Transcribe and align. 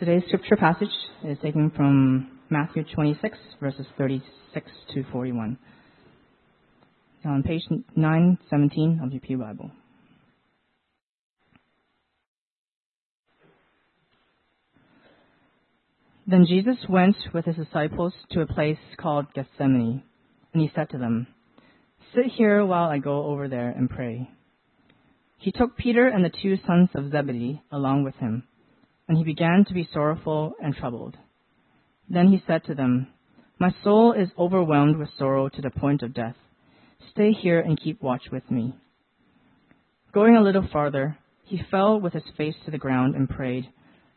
Today's 0.00 0.24
scripture 0.26 0.56
passage 0.56 0.88
is 1.24 1.38
taken 1.40 1.70
from 1.70 2.40
Matthew 2.50 2.82
26, 2.82 3.38
verses 3.60 3.86
36 3.96 4.66
to 4.92 5.04
41. 5.12 5.56
On 7.24 7.42
page 7.44 7.62
917 7.94 9.00
of 9.04 9.12
your 9.12 9.20
Pew 9.20 9.38
Bible. 9.38 9.70
Then 16.26 16.44
Jesus 16.48 16.76
went 16.88 17.14
with 17.32 17.44
his 17.44 17.54
disciples 17.54 18.14
to 18.32 18.40
a 18.40 18.46
place 18.46 18.78
called 18.98 19.32
Gethsemane, 19.32 20.02
and 20.52 20.60
he 20.60 20.72
said 20.74 20.90
to 20.90 20.98
them, 20.98 21.28
Sit 22.16 22.32
here 22.36 22.66
while 22.66 22.90
I 22.90 22.98
go 22.98 23.26
over 23.26 23.46
there 23.46 23.70
and 23.70 23.88
pray. 23.88 24.28
He 25.38 25.52
took 25.52 25.76
Peter 25.76 26.08
and 26.08 26.24
the 26.24 26.32
two 26.42 26.56
sons 26.66 26.88
of 26.96 27.12
Zebedee 27.12 27.62
along 27.70 28.02
with 28.02 28.16
him, 28.16 28.42
and 29.08 29.18
he 29.18 29.24
began 29.24 29.64
to 29.66 29.74
be 29.74 29.88
sorrowful 29.92 30.54
and 30.60 30.74
troubled. 30.74 31.16
Then 32.08 32.28
he 32.28 32.42
said 32.46 32.64
to 32.64 32.74
them, 32.74 33.08
My 33.58 33.70
soul 33.82 34.12
is 34.12 34.28
overwhelmed 34.38 34.96
with 34.96 35.08
sorrow 35.18 35.48
to 35.48 35.62
the 35.62 35.70
point 35.70 36.02
of 36.02 36.14
death. 36.14 36.36
Stay 37.10 37.32
here 37.32 37.60
and 37.60 37.80
keep 37.80 38.02
watch 38.02 38.24
with 38.32 38.50
me. 38.50 38.74
Going 40.12 40.36
a 40.36 40.42
little 40.42 40.66
farther, 40.72 41.18
he 41.44 41.60
fell 41.70 42.00
with 42.00 42.12
his 42.12 42.22
face 42.36 42.54
to 42.64 42.70
the 42.70 42.78
ground 42.78 43.14
and 43.14 43.28
prayed, 43.28 43.68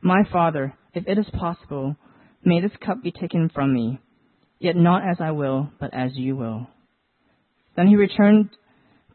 My 0.02 0.24
Father, 0.32 0.74
if 0.94 1.08
it 1.08 1.18
is 1.18 1.28
possible, 1.38 1.96
may 2.44 2.62
this 2.62 2.72
cup 2.86 3.04
be 3.04 3.12
taken 3.12 3.50
from 3.54 3.74
me, 3.74 4.00
yet 4.60 4.76
not 4.76 5.04
as 5.10 5.18
I 5.20 5.32
will, 5.32 5.70
but 5.80 5.94
as 5.94 6.12
you 6.16 6.36
will. 6.36 6.68
Then 7.76 7.88
he 7.88 7.96
returned 7.96 8.50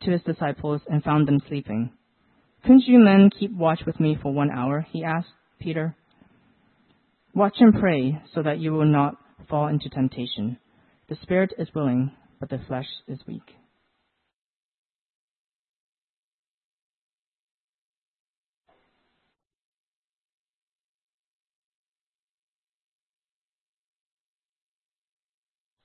to 0.03 0.11
his 0.11 0.23
disciples 0.23 0.83
and 0.89 1.03
found 1.03 1.27
them 1.27 1.41
sleeping. 1.49 1.93
Couldn't 2.63 2.85
you 2.87 2.99
men 2.99 3.31
keep 3.31 3.53
watch 3.53 3.81
with 3.87 3.99
me 3.99 4.17
for 4.21 4.33
one 4.33 4.51
hour? 4.51 4.87
He 4.91 5.05
asked 5.05 5.29
Peter. 5.63 5.95
Watch 7.35 7.55
and 7.61 7.73
pray 7.79 8.21
so 8.35 8.43
that 8.43 8.59
you 8.59 8.73
will 8.73 8.85
not 8.85 9.17
fall 9.49 9.69
into 9.69 9.89
temptation. 9.89 10.59
The 11.09 11.17
spirit 11.23 11.53
is 11.57 11.69
willing, 11.75 12.11
but 12.41 12.51
the 12.51 12.61
flesh 12.67 12.89
is 13.07 13.21
weak. 13.29 13.43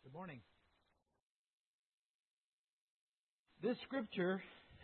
Good 0.04 0.14
morning. 0.14 0.40
This 3.62 3.78
scripture, 3.84 4.42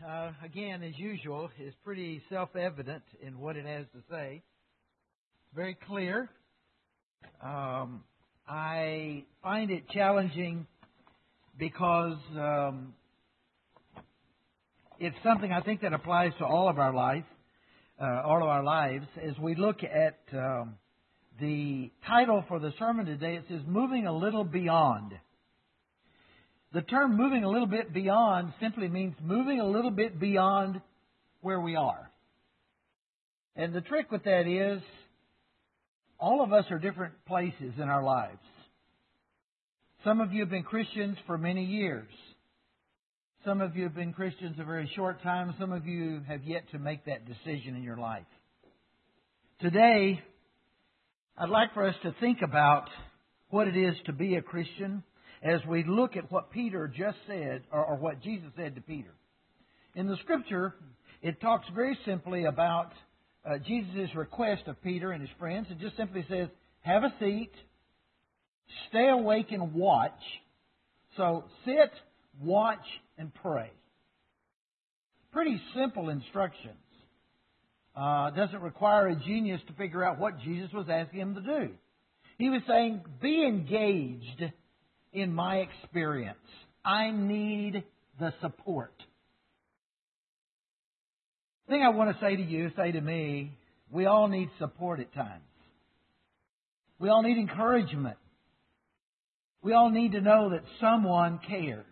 uh, 0.07 0.31
again, 0.45 0.83
as 0.83 0.97
usual, 0.99 1.49
is 1.59 1.73
pretty 1.83 2.21
self 2.29 2.55
evident 2.55 3.03
in 3.25 3.39
what 3.39 3.55
it 3.55 3.65
has 3.65 3.85
to 3.93 3.99
say. 4.11 4.43
Very 5.55 5.77
clear. 5.87 6.29
Um, 7.43 8.03
I 8.47 9.23
find 9.43 9.69
it 9.69 9.87
challenging 9.89 10.65
because 11.59 12.17
um, 12.31 12.95
it's 14.99 15.15
something 15.23 15.51
I 15.51 15.61
think 15.61 15.81
that 15.81 15.93
applies 15.93 16.31
to 16.39 16.45
all 16.45 16.67
of 16.67 16.79
our 16.79 16.91
life, 16.91 17.25
uh, 18.01 18.23
all 18.25 18.41
of 18.41 18.49
our 18.49 18.63
lives. 18.63 19.05
As 19.21 19.37
we 19.37 19.53
look 19.53 19.83
at 19.83 20.17
um, 20.35 20.73
the 21.39 21.91
title 22.07 22.43
for 22.47 22.57
the 22.57 22.73
sermon 22.79 23.05
today, 23.05 23.35
it 23.35 23.43
says 23.47 23.61
"Moving 23.67 24.07
a 24.07 24.13
Little 24.17 24.43
Beyond." 24.43 25.13
The 26.73 26.81
term 26.81 27.15
moving 27.15 27.43
a 27.43 27.49
little 27.49 27.67
bit 27.67 27.93
beyond 27.93 28.53
simply 28.59 28.87
means 28.87 29.13
moving 29.21 29.59
a 29.59 29.67
little 29.67 29.91
bit 29.91 30.19
beyond 30.19 30.81
where 31.41 31.61
we 31.61 31.75
are. 31.75 32.09
And 33.55 33.71
the 33.71 33.81
trick 33.81 34.11
with 34.11 34.23
that 34.23 34.47
is 34.47 34.81
all 36.23 36.41
of 36.41 36.53
us 36.53 36.63
are 36.71 36.79
different 36.79 37.13
places 37.25 37.73
in 37.75 37.89
our 37.89 38.01
lives. 38.01 38.39
Some 40.05 40.21
of 40.21 40.31
you 40.31 40.39
have 40.39 40.49
been 40.49 40.63
Christians 40.63 41.17
for 41.27 41.37
many 41.37 41.65
years. 41.65 42.07
Some 43.43 43.59
of 43.59 43.75
you 43.75 43.83
have 43.83 43.93
been 43.93 44.13
Christians 44.13 44.55
a 44.57 44.63
very 44.63 44.89
short 44.95 45.21
time. 45.21 45.53
Some 45.59 45.73
of 45.73 45.85
you 45.85 46.21
have 46.25 46.45
yet 46.45 46.63
to 46.71 46.79
make 46.79 47.03
that 47.07 47.25
decision 47.25 47.75
in 47.75 47.83
your 47.83 47.97
life. 47.97 48.23
Today, 49.59 50.21
I'd 51.37 51.49
like 51.49 51.73
for 51.73 51.85
us 51.85 51.95
to 52.03 52.15
think 52.21 52.37
about 52.41 52.85
what 53.49 53.67
it 53.67 53.75
is 53.75 53.93
to 54.05 54.13
be 54.13 54.35
a 54.35 54.41
Christian 54.41 55.03
as 55.43 55.59
we 55.67 55.83
look 55.85 56.15
at 56.15 56.31
what 56.31 56.51
Peter 56.51 56.87
just 56.87 57.17
said, 57.27 57.63
or, 57.69 57.83
or 57.83 57.97
what 57.97 58.21
Jesus 58.21 58.47
said 58.55 58.75
to 58.75 58.81
Peter. 58.81 59.13
In 59.93 60.07
the 60.07 60.15
scripture, 60.23 60.73
it 61.21 61.41
talks 61.41 61.67
very 61.75 61.99
simply 62.05 62.45
about 62.45 62.93
uh, 63.45 63.57
Jesus' 63.59 64.15
request 64.15 64.63
of 64.67 64.81
Peter 64.81 65.11
and 65.11 65.21
his 65.21 65.29
friends. 65.37 65.67
It 65.69 65.79
just 65.79 65.97
simply 65.97 66.25
says, 66.29 66.47
have 66.81 67.03
a 67.03 67.13
seat, 67.19 67.51
stay 68.89 69.09
awake 69.09 69.47
and 69.51 69.73
watch. 69.73 70.11
So 71.17 71.45
sit, 71.65 71.91
watch, 72.41 72.85
and 73.17 73.33
pray. 73.35 73.71
Pretty 75.31 75.61
simple 75.75 76.09
instructions. 76.09 76.75
Uh, 77.95 78.31
doesn't 78.31 78.61
require 78.61 79.07
a 79.07 79.15
genius 79.15 79.61
to 79.67 79.73
figure 79.73 80.03
out 80.03 80.19
what 80.19 80.39
Jesus 80.41 80.71
was 80.73 80.87
asking 80.89 81.19
him 81.19 81.35
to 81.35 81.41
do. 81.41 81.69
He 82.39 82.49
was 82.49 82.61
saying, 82.67 83.01
be 83.21 83.45
engaged 83.45 84.43
in 85.11 85.33
my 85.33 85.57
experience. 85.57 86.37
I 86.83 87.11
need 87.11 87.83
the 88.19 88.33
support. 88.41 88.93
Thing 91.69 91.81
I 91.81 91.89
want 91.89 92.15
to 92.15 92.23
say 92.23 92.35
to 92.35 92.41
you, 92.41 92.71
say 92.75 92.91
to 92.91 93.01
me, 93.01 93.51
we 93.91 94.05
all 94.05 94.27
need 94.27 94.49
support 94.59 94.99
at 94.99 95.13
times. 95.13 95.43
We 96.99 97.09
all 97.09 97.21
need 97.21 97.37
encouragement. 97.37 98.17
We 99.61 99.73
all 99.73 99.89
need 99.89 100.11
to 100.13 100.21
know 100.21 100.49
that 100.49 100.63
someone 100.81 101.39
cares. 101.47 101.85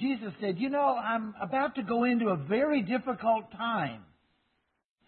Jesus 0.00 0.32
said, 0.40 0.58
You 0.58 0.68
know, 0.68 0.96
I'm 0.96 1.34
about 1.40 1.76
to 1.76 1.82
go 1.82 2.04
into 2.04 2.28
a 2.28 2.36
very 2.36 2.82
difficult 2.82 3.50
time. 3.52 4.02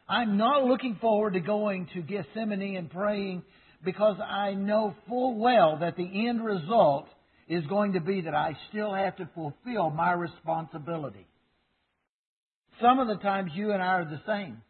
I'm 0.08 0.38
not 0.38 0.64
looking 0.64 0.96
forward 1.00 1.34
to 1.34 1.40
going 1.40 1.88
to 1.94 2.00
Gethsemane 2.00 2.76
and 2.76 2.90
praying 2.90 3.42
because 3.84 4.16
I 4.20 4.54
know 4.54 4.94
full 5.08 5.38
well 5.38 5.78
that 5.80 5.96
the 5.96 6.28
end 6.28 6.42
result 6.42 7.06
is 7.48 7.64
going 7.66 7.92
to 7.92 8.00
be 8.00 8.22
that 8.22 8.34
I 8.34 8.56
still 8.70 8.94
have 8.94 9.16
to 9.16 9.28
fulfill 9.34 9.90
my 9.90 10.12
responsibility. 10.12 11.26
Some 12.80 12.98
of 12.98 13.08
the 13.08 13.16
times 13.16 13.50
you 13.54 13.72
and 13.72 13.82
I 13.82 13.86
are 13.86 14.04
the 14.04 14.20
same. 14.26 14.62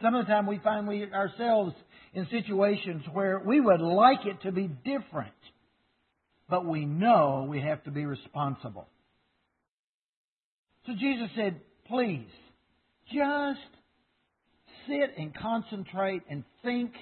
Some 0.00 0.14
of 0.14 0.26
the 0.26 0.32
time 0.32 0.46
we 0.46 0.58
find 0.58 0.88
we 0.88 1.04
ourselves 1.12 1.74
in 2.14 2.26
situations 2.30 3.04
where 3.12 3.38
we 3.38 3.60
would 3.60 3.80
like 3.80 4.26
it 4.26 4.42
to 4.42 4.52
be 4.52 4.68
different, 4.68 5.32
but 6.48 6.66
we 6.66 6.84
know 6.84 7.46
we 7.48 7.60
have 7.60 7.82
to 7.84 7.90
be 7.90 8.04
responsible. 8.04 8.88
So 10.86 10.92
Jesus 10.98 11.28
said, 11.36 11.60
please, 11.86 12.26
just 13.06 13.60
sit 14.88 15.16
and 15.16 15.34
concentrate 15.34 16.22
and 16.28 16.42
think 16.64 16.92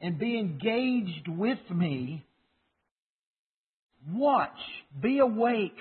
and 0.00 0.18
be 0.18 0.38
engaged 0.38 1.26
with 1.26 1.58
me. 1.74 2.24
Watch. 4.08 4.50
Be 5.00 5.18
awake. 5.18 5.76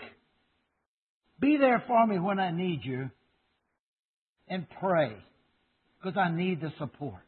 Be 1.39 1.57
there 1.57 1.83
for 1.85 2.07
me 2.07 2.17
when 2.17 2.39
I 2.39 2.49
need 2.51 2.79
you. 2.83 3.11
And 4.47 4.65
pray. 4.79 5.13
Because 6.01 6.17
I 6.17 6.31
need 6.31 6.61
the 6.61 6.71
support. 6.77 7.21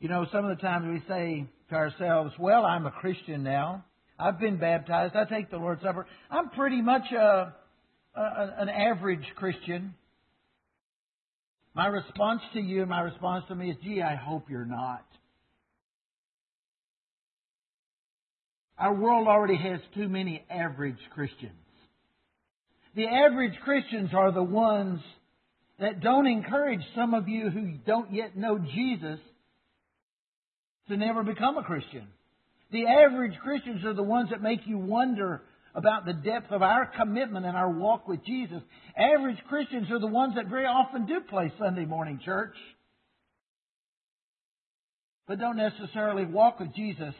You 0.00 0.08
know, 0.08 0.26
some 0.32 0.44
of 0.44 0.56
the 0.56 0.60
times 0.60 0.86
we 0.88 1.02
say 1.08 1.46
to 1.70 1.74
ourselves, 1.76 2.32
well, 2.38 2.64
I'm 2.64 2.86
a 2.86 2.90
Christian 2.90 3.44
now. 3.44 3.84
I've 4.18 4.38
been 4.40 4.58
baptized. 4.58 5.14
I 5.14 5.24
take 5.24 5.50
the 5.50 5.58
Lord's 5.58 5.82
Supper. 5.82 6.06
I'm 6.30 6.50
pretty 6.50 6.82
much 6.82 7.10
a, 7.12 7.54
a, 8.14 8.54
an 8.58 8.68
average 8.68 9.24
Christian. 9.36 9.94
My 11.74 11.86
response 11.86 12.42
to 12.54 12.60
you, 12.60 12.84
my 12.84 13.00
response 13.00 13.44
to 13.48 13.54
me 13.54 13.70
is, 13.70 13.76
gee, 13.82 14.02
I 14.02 14.16
hope 14.16 14.50
you're 14.50 14.66
not. 14.66 15.04
Our 18.76 18.94
world 18.94 19.28
already 19.28 19.56
has 19.56 19.80
too 19.94 20.08
many 20.08 20.44
average 20.50 20.98
Christians. 21.14 21.52
The 22.94 23.06
average 23.06 23.54
Christians 23.64 24.10
are 24.14 24.32
the 24.32 24.42
ones 24.42 25.00
that 25.80 26.00
don't 26.00 26.26
encourage 26.26 26.82
some 26.94 27.14
of 27.14 27.28
you 27.28 27.48
who 27.50 27.72
don't 27.86 28.12
yet 28.12 28.36
know 28.36 28.58
Jesus 28.58 29.18
to 30.88 30.96
never 30.96 31.22
become 31.22 31.56
a 31.56 31.62
Christian. 31.62 32.06
The 32.70 32.86
average 32.86 33.38
Christians 33.42 33.84
are 33.84 33.94
the 33.94 34.02
ones 34.02 34.30
that 34.30 34.42
make 34.42 34.60
you 34.66 34.78
wonder 34.78 35.42
about 35.74 36.04
the 36.04 36.12
depth 36.12 36.50
of 36.50 36.62
our 36.62 36.86
commitment 36.86 37.46
and 37.46 37.56
our 37.56 37.70
walk 37.70 38.06
with 38.06 38.24
Jesus. 38.24 38.62
Average 38.96 39.38
Christians 39.48 39.90
are 39.90 39.98
the 39.98 40.06
ones 40.06 40.34
that 40.36 40.48
very 40.48 40.66
often 40.66 41.06
do 41.06 41.20
play 41.28 41.52
Sunday 41.58 41.86
morning 41.86 42.20
church, 42.22 42.54
but 45.26 45.38
don't 45.38 45.56
necessarily 45.56 46.26
walk 46.26 46.60
with 46.60 46.74
Jesus 46.74 47.14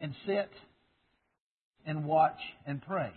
and 0.00 0.12
sit 0.26 0.50
and 1.86 2.04
watch 2.04 2.38
and 2.66 2.82
pray. 2.82 3.12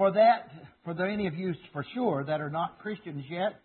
For 0.00 0.12
that, 0.12 0.50
for 0.82 1.06
any 1.06 1.26
of 1.26 1.34
you 1.34 1.52
for 1.74 1.84
sure 1.92 2.24
that 2.24 2.40
are 2.40 2.48
not 2.48 2.78
Christians 2.78 3.22
yet, 3.28 3.60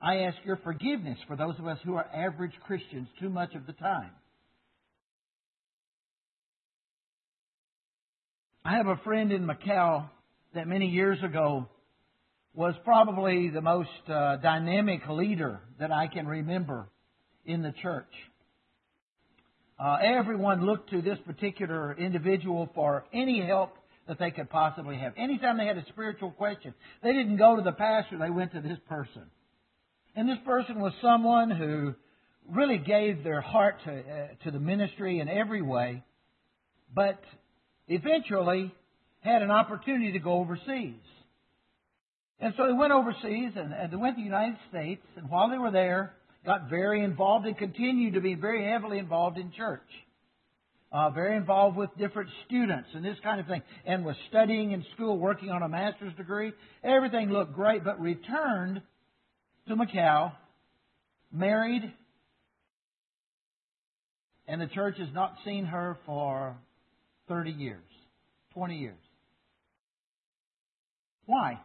I 0.00 0.20
ask 0.20 0.38
your 0.42 0.56
forgiveness 0.56 1.18
for 1.28 1.36
those 1.36 1.58
of 1.58 1.66
us 1.66 1.76
who 1.84 1.96
are 1.96 2.06
average 2.06 2.54
Christians 2.66 3.06
too 3.20 3.28
much 3.28 3.54
of 3.54 3.66
the 3.66 3.74
time. 3.74 4.12
I 8.64 8.78
have 8.78 8.86
a 8.86 8.96
friend 9.04 9.30
in 9.30 9.46
Macau 9.46 10.08
that 10.54 10.66
many 10.66 10.86
years 10.86 11.22
ago 11.22 11.68
was 12.54 12.72
probably 12.82 13.50
the 13.50 13.60
most 13.60 13.90
uh, 14.08 14.36
dynamic 14.36 15.06
leader 15.06 15.60
that 15.78 15.92
I 15.92 16.06
can 16.06 16.26
remember 16.26 16.88
in 17.44 17.60
the 17.60 17.74
church. 17.82 18.14
Uh, 19.78 19.98
everyone 20.02 20.64
looked 20.64 20.88
to 20.92 21.02
this 21.02 21.18
particular 21.26 21.92
individual 21.92 22.70
for 22.74 23.04
any 23.12 23.44
help 23.46 23.74
that 24.08 24.18
they 24.18 24.30
could 24.30 24.50
possibly 24.50 24.96
have. 24.96 25.12
Anytime 25.16 25.58
they 25.58 25.66
had 25.66 25.76
a 25.76 25.84
spiritual 25.90 26.30
question, 26.30 26.74
they 27.02 27.12
didn't 27.12 27.36
go 27.36 27.56
to 27.56 27.62
the 27.62 27.72
pastor, 27.72 28.18
they 28.18 28.30
went 28.30 28.52
to 28.52 28.60
this 28.60 28.78
person. 28.88 29.22
And 30.16 30.28
this 30.28 30.38
person 30.44 30.80
was 30.80 30.92
someone 31.00 31.50
who 31.50 31.94
really 32.50 32.78
gave 32.78 33.22
their 33.22 33.42
heart 33.42 33.76
to, 33.84 33.92
uh, 33.92 34.26
to 34.44 34.50
the 34.50 34.58
ministry 34.58 35.20
in 35.20 35.28
every 35.28 35.62
way, 35.62 36.02
but 36.94 37.20
eventually 37.86 38.74
had 39.20 39.42
an 39.42 39.50
opportunity 39.50 40.12
to 40.12 40.18
go 40.18 40.38
overseas. 40.38 40.94
And 42.40 42.54
so 42.56 42.66
they 42.66 42.72
went 42.72 42.92
overseas 42.92 43.52
and, 43.56 43.74
and 43.74 43.92
they 43.92 43.96
went 43.96 44.16
to 44.16 44.22
the 44.22 44.26
United 44.26 44.56
States, 44.70 45.02
and 45.16 45.28
while 45.28 45.50
they 45.50 45.58
were 45.58 45.70
there, 45.70 46.14
got 46.46 46.70
very 46.70 47.04
involved 47.04 47.46
and 47.46 47.58
continued 47.58 48.14
to 48.14 48.20
be 48.20 48.34
very 48.34 48.64
heavily 48.64 48.98
involved 48.98 49.36
in 49.36 49.52
church. 49.52 49.82
Uh, 50.90 51.10
very 51.10 51.36
involved 51.36 51.76
with 51.76 51.90
different 51.98 52.30
students 52.46 52.88
and 52.94 53.04
this 53.04 53.18
kind 53.22 53.38
of 53.40 53.46
thing, 53.46 53.60
and 53.84 54.06
was 54.06 54.16
studying 54.30 54.72
in 54.72 54.82
school, 54.94 55.18
working 55.18 55.50
on 55.50 55.62
a 55.62 55.68
master's 55.68 56.14
degree. 56.14 56.52
Everything 56.82 57.30
looked 57.30 57.52
great, 57.52 57.84
but 57.84 58.00
returned 58.00 58.80
to 59.66 59.76
Macau, 59.76 60.32
married, 61.30 61.92
and 64.46 64.62
the 64.62 64.66
church 64.66 64.96
has 64.98 65.08
not 65.12 65.34
seen 65.44 65.66
her 65.66 65.98
for 66.06 66.56
30 67.28 67.50
years, 67.50 67.84
20 68.54 68.78
years. 68.78 68.96
Why? 71.26 71.60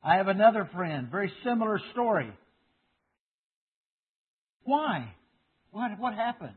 I 0.00 0.18
have 0.18 0.28
another 0.28 0.70
friend, 0.72 1.08
very 1.10 1.32
similar 1.42 1.80
story. 1.92 2.32
Why? 4.62 5.12
What, 5.72 5.98
what 5.98 6.14
happened? 6.14 6.54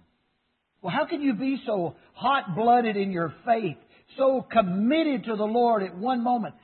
Well, 0.81 0.94
how 0.94 1.06
can 1.06 1.22
you 1.22 1.33
be 1.33 1.62
so 1.66 1.95
hot 2.13 2.56
blooded 2.56 2.98
in 2.98 3.12
your 3.12 3.33
faith, 3.45 3.78
so 4.18 4.45
committed 4.51 5.25
to 5.25 5.36
the 5.36 5.44
Lord 5.44 5.83
at 5.83 5.95
one 5.95 6.24
moment, 6.24 6.56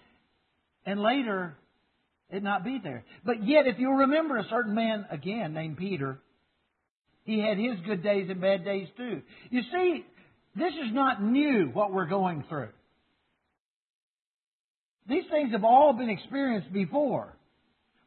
and 0.85 0.99
later 1.01 1.55
it 2.29 2.41
not 2.41 2.63
be 2.63 2.79
there? 2.83 3.03
But 3.25 3.47
yet, 3.47 3.67
if 3.67 3.77
you 3.77 3.91
remember 3.91 4.37
a 4.37 4.47
certain 4.49 4.73
man, 4.73 5.05
again, 5.11 5.53
named 5.53 5.77
Peter, 5.77 6.19
he 7.25 7.39
had 7.39 7.57
his 7.57 7.79
good 7.85 8.01
days 8.01 8.29
and 8.29 8.41
bad 8.41 8.65
days 8.65 8.87
too. 8.97 9.21
You 9.51 9.61
see, 9.71 10.05
this 10.55 10.73
is 10.73 10.93
not 10.93 11.21
new, 11.21 11.69
what 11.73 11.93
we're 11.93 12.07
going 12.07 12.43
through. 12.49 12.69
These 15.07 15.25
things 15.29 15.51
have 15.51 15.63
all 15.63 15.93
been 15.93 16.09
experienced 16.09 16.73
before. 16.73 17.33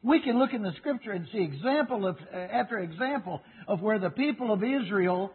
We 0.03 0.21
can 0.21 0.39
look 0.39 0.53
in 0.53 0.63
the 0.63 0.73
scripture 0.77 1.11
and 1.11 1.27
see 1.31 1.39
example 1.39 2.07
of, 2.07 2.17
uh, 2.33 2.37
after 2.37 2.79
example 2.79 3.41
of 3.67 3.81
where 3.81 3.99
the 3.99 4.09
people 4.09 4.51
of 4.51 4.63
Israel 4.63 5.31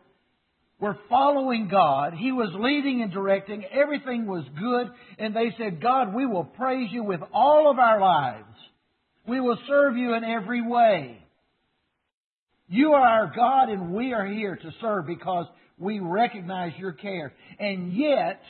were 0.79 0.99
following 1.09 1.69
God. 1.69 2.13
He 2.15 2.33
was 2.33 2.51
leading 2.59 3.03
and 3.03 3.13
directing. 3.13 3.65
Everything 3.65 4.27
was 4.27 4.45
good. 4.59 4.89
And 5.19 5.35
they 5.35 5.55
said, 5.59 5.81
God, 5.81 6.15
we 6.15 6.27
will 6.27 6.45
praise 6.45 6.89
you 6.91 7.03
with 7.03 7.21
all 7.33 7.71
of 7.71 7.79
our 7.79 8.01
lives. 8.01 8.45
We 9.27 9.41
will 9.41 9.59
serve 9.67 9.97
you 9.97 10.15
in 10.15 10.25
every 10.25 10.63
way. 10.63 11.23
You 12.69 12.93
are 12.93 13.01
our 13.01 13.33
God 13.35 13.69
and 13.71 13.93
we 13.93 14.13
are 14.13 14.27
here 14.27 14.57
to 14.57 14.71
serve 14.81 15.07
because 15.07 15.47
we 15.79 16.01
recognize 16.01 16.73
your 16.79 16.93
care. 16.93 17.33
And 17.59 17.93
yet, 17.93 18.41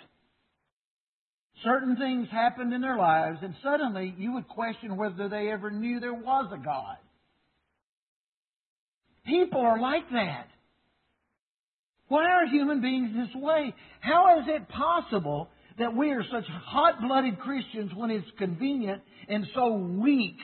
certain 1.65 1.97
things 1.97 2.29
happened 2.31 2.73
in 2.73 2.81
their 2.81 2.97
lives, 2.97 3.39
and 3.43 3.55
suddenly 3.63 4.15
you 4.19 4.33
would 4.35 4.49
question 4.49 4.97
whether 4.97 5.29
they 5.29 5.51
ever 5.51 5.71
knew 5.71 6.01
there 6.01 6.15
was 6.15 6.51
a 6.53 6.63
God. 6.63 6.97
People 9.27 9.61
are 9.61 9.81
like 9.81 10.09
that. 10.13 10.49
Why 12.09 12.25
are 12.25 12.47
human 12.47 12.81
beings 12.81 13.11
this 13.15 13.35
way? 13.35 13.75
How 14.01 14.39
is 14.39 14.45
it 14.49 14.69
possible 14.69 15.49
that 15.79 15.95
we 15.95 16.11
are 16.13 16.23
such 16.31 16.45
hot 16.65 17.01
blooded 17.01 17.39
Christians 17.41 17.91
when 17.95 18.11
it's 18.11 18.27
convenient 18.39 19.03
and 19.29 19.47
so 19.55 19.73
weak 19.73 20.39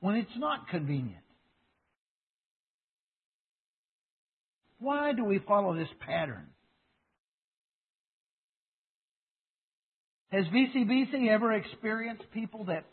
when 0.00 0.16
it's 0.16 0.36
not 0.36 0.68
convenient? 0.68 1.22
Why 4.78 5.12
do 5.12 5.24
we 5.24 5.38
follow 5.46 5.74
this 5.76 5.88
pattern? 6.00 6.48
Has 10.30 10.44
VCBC 10.46 11.28
ever 11.28 11.52
experienced 11.52 12.24
people 12.32 12.64
that 12.64 12.84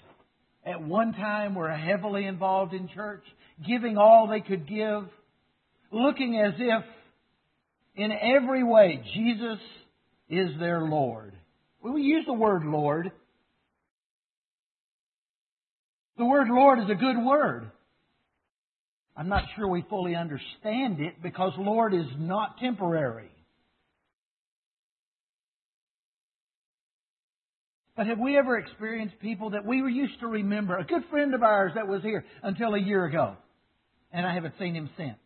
at 0.66 0.82
one 0.82 1.14
time 1.14 1.56
were 1.56 1.72
heavily 1.72 2.26
involved 2.26 2.74
in 2.74 2.90
church, 2.90 3.24
giving 3.68 3.98
all 3.98 4.28
they 4.28 4.42
could 4.42 4.68
give, 4.68 5.06
looking 5.92 6.40
as 6.40 6.54
if 6.60 6.84
in 8.00 8.14
every 8.14 8.64
way 8.64 9.02
Jesus 9.14 9.60
is 10.30 10.58
their 10.58 10.82
Lord? 10.82 11.34
we 11.82 12.02
use 12.02 12.24
the 12.26 12.34
word 12.34 12.64
Lord. 12.64 13.12
The 16.18 16.26
word 16.26 16.48
Lord 16.50 16.80
is 16.80 16.90
a 16.90 16.96
good 16.96 17.18
word. 17.18 17.70
I'm 19.18 19.28
not 19.28 19.44
sure 19.56 19.68
we 19.68 19.84
fully 19.90 20.16
understand 20.16 21.02
it 21.02 21.22
because 21.22 21.52
Lord 21.58 21.94
is 21.94 22.06
not 22.18 22.58
temporary. 22.60 23.32
But 27.98 28.08
have 28.08 28.20
we 28.20 28.38
ever 28.38 28.58
experienced 28.58 29.20
people 29.20 29.50
that 29.50 29.66
we 29.66 29.78
used 29.78 30.22
to 30.22 30.28
remember? 30.28 30.78
A 30.78 30.86
good 30.86 31.04
friend 31.10 31.34
of 31.34 31.44
ours 31.44 31.74
that 31.76 31.88
was 31.88 32.02
here 32.02 32.24
until 32.44 32.76
a 32.76 32.80
year 32.80 33.04
ago, 33.04 33.36
and 34.14 34.26
I 34.26 34.34
haven't 34.34 34.54
seen 34.58 34.74
him 34.74 34.90
since. 34.96 35.18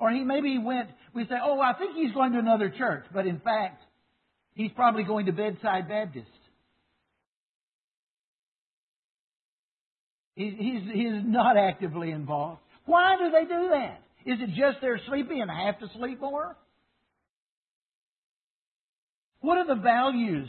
Or 0.00 0.10
he 0.10 0.24
maybe 0.24 0.56
went, 0.56 0.88
we 1.14 1.24
say, 1.24 1.34
oh, 1.40 1.60
I 1.60 1.74
think 1.74 1.94
he's 1.94 2.12
going 2.12 2.32
to 2.32 2.38
another 2.38 2.70
church, 2.70 3.04
but 3.12 3.26
in 3.26 3.38
fact, 3.38 3.82
he's 4.54 4.70
probably 4.74 5.04
going 5.04 5.26
to 5.26 5.32
Bedside 5.32 5.88
Baptist. 5.88 6.26
He's, 10.34 10.54
he's, 10.58 11.22
not 11.24 11.58
actively 11.58 12.12
involved. 12.12 12.62
Why 12.86 13.16
do 13.18 13.30
they 13.30 13.44
do 13.44 13.68
that? 13.72 14.00
Is 14.24 14.38
it 14.40 14.48
just 14.48 14.78
they're 14.80 15.00
sleepy 15.06 15.38
and 15.40 15.50
have 15.50 15.78
to 15.80 15.86
sleep 15.98 16.20
more? 16.20 16.56
What 19.40 19.58
are 19.58 19.66
the 19.66 19.80
values 19.80 20.48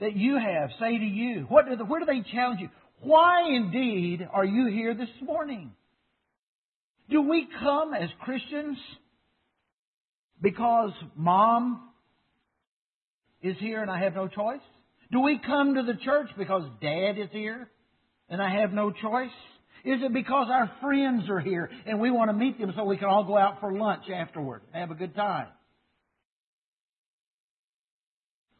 that 0.00 0.14
you 0.14 0.36
have 0.38 0.68
say 0.78 0.98
to 0.98 1.04
you? 1.04 1.46
What 1.48 1.66
do 1.66 1.76
the, 1.76 1.84
where 1.84 2.00
do 2.00 2.06
they 2.06 2.22
challenge 2.30 2.60
you? 2.60 2.68
Why 3.00 3.48
indeed 3.48 4.26
are 4.30 4.44
you 4.44 4.66
here 4.66 4.94
this 4.94 5.08
morning? 5.22 5.72
Do 7.10 7.22
we 7.22 7.46
come 7.60 7.92
as 7.94 8.08
Christians 8.20 8.78
because 10.40 10.92
mom 11.16 11.90
is 13.42 13.56
here 13.60 13.82
and 13.82 13.90
I 13.90 14.00
have 14.00 14.14
no 14.14 14.26
choice? 14.26 14.60
Do 15.12 15.20
we 15.20 15.38
come 15.44 15.74
to 15.74 15.82
the 15.82 15.98
church 16.02 16.28
because 16.38 16.62
dad 16.80 17.18
is 17.18 17.28
here 17.30 17.68
and 18.28 18.40
I 18.42 18.60
have 18.60 18.72
no 18.72 18.90
choice? 18.90 19.30
Is 19.84 20.00
it 20.02 20.14
because 20.14 20.48
our 20.50 20.70
friends 20.80 21.28
are 21.28 21.40
here 21.40 21.70
and 21.86 22.00
we 22.00 22.10
want 22.10 22.30
to 22.30 22.32
meet 22.32 22.58
them 22.58 22.72
so 22.74 22.84
we 22.84 22.96
can 22.96 23.08
all 23.08 23.24
go 23.24 23.36
out 23.36 23.60
for 23.60 23.72
lunch 23.72 24.04
afterward 24.08 24.62
and 24.72 24.80
have 24.80 24.90
a 24.90 24.98
good 24.98 25.14
time? 25.14 25.48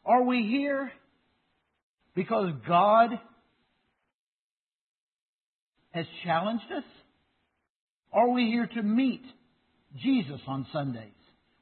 Are 0.05 0.21
we 0.21 0.43
here 0.43 0.91
because 2.13 2.51
God 2.67 3.09
has 5.91 6.05
challenged 6.23 6.71
us? 6.71 6.83
Are 8.15 8.29
we 8.29 8.45
here 8.45 8.65
to 8.65 8.81
meet 8.81 9.23
Jesus 10.01 10.39
on 10.47 10.65
Sundays 10.71 11.11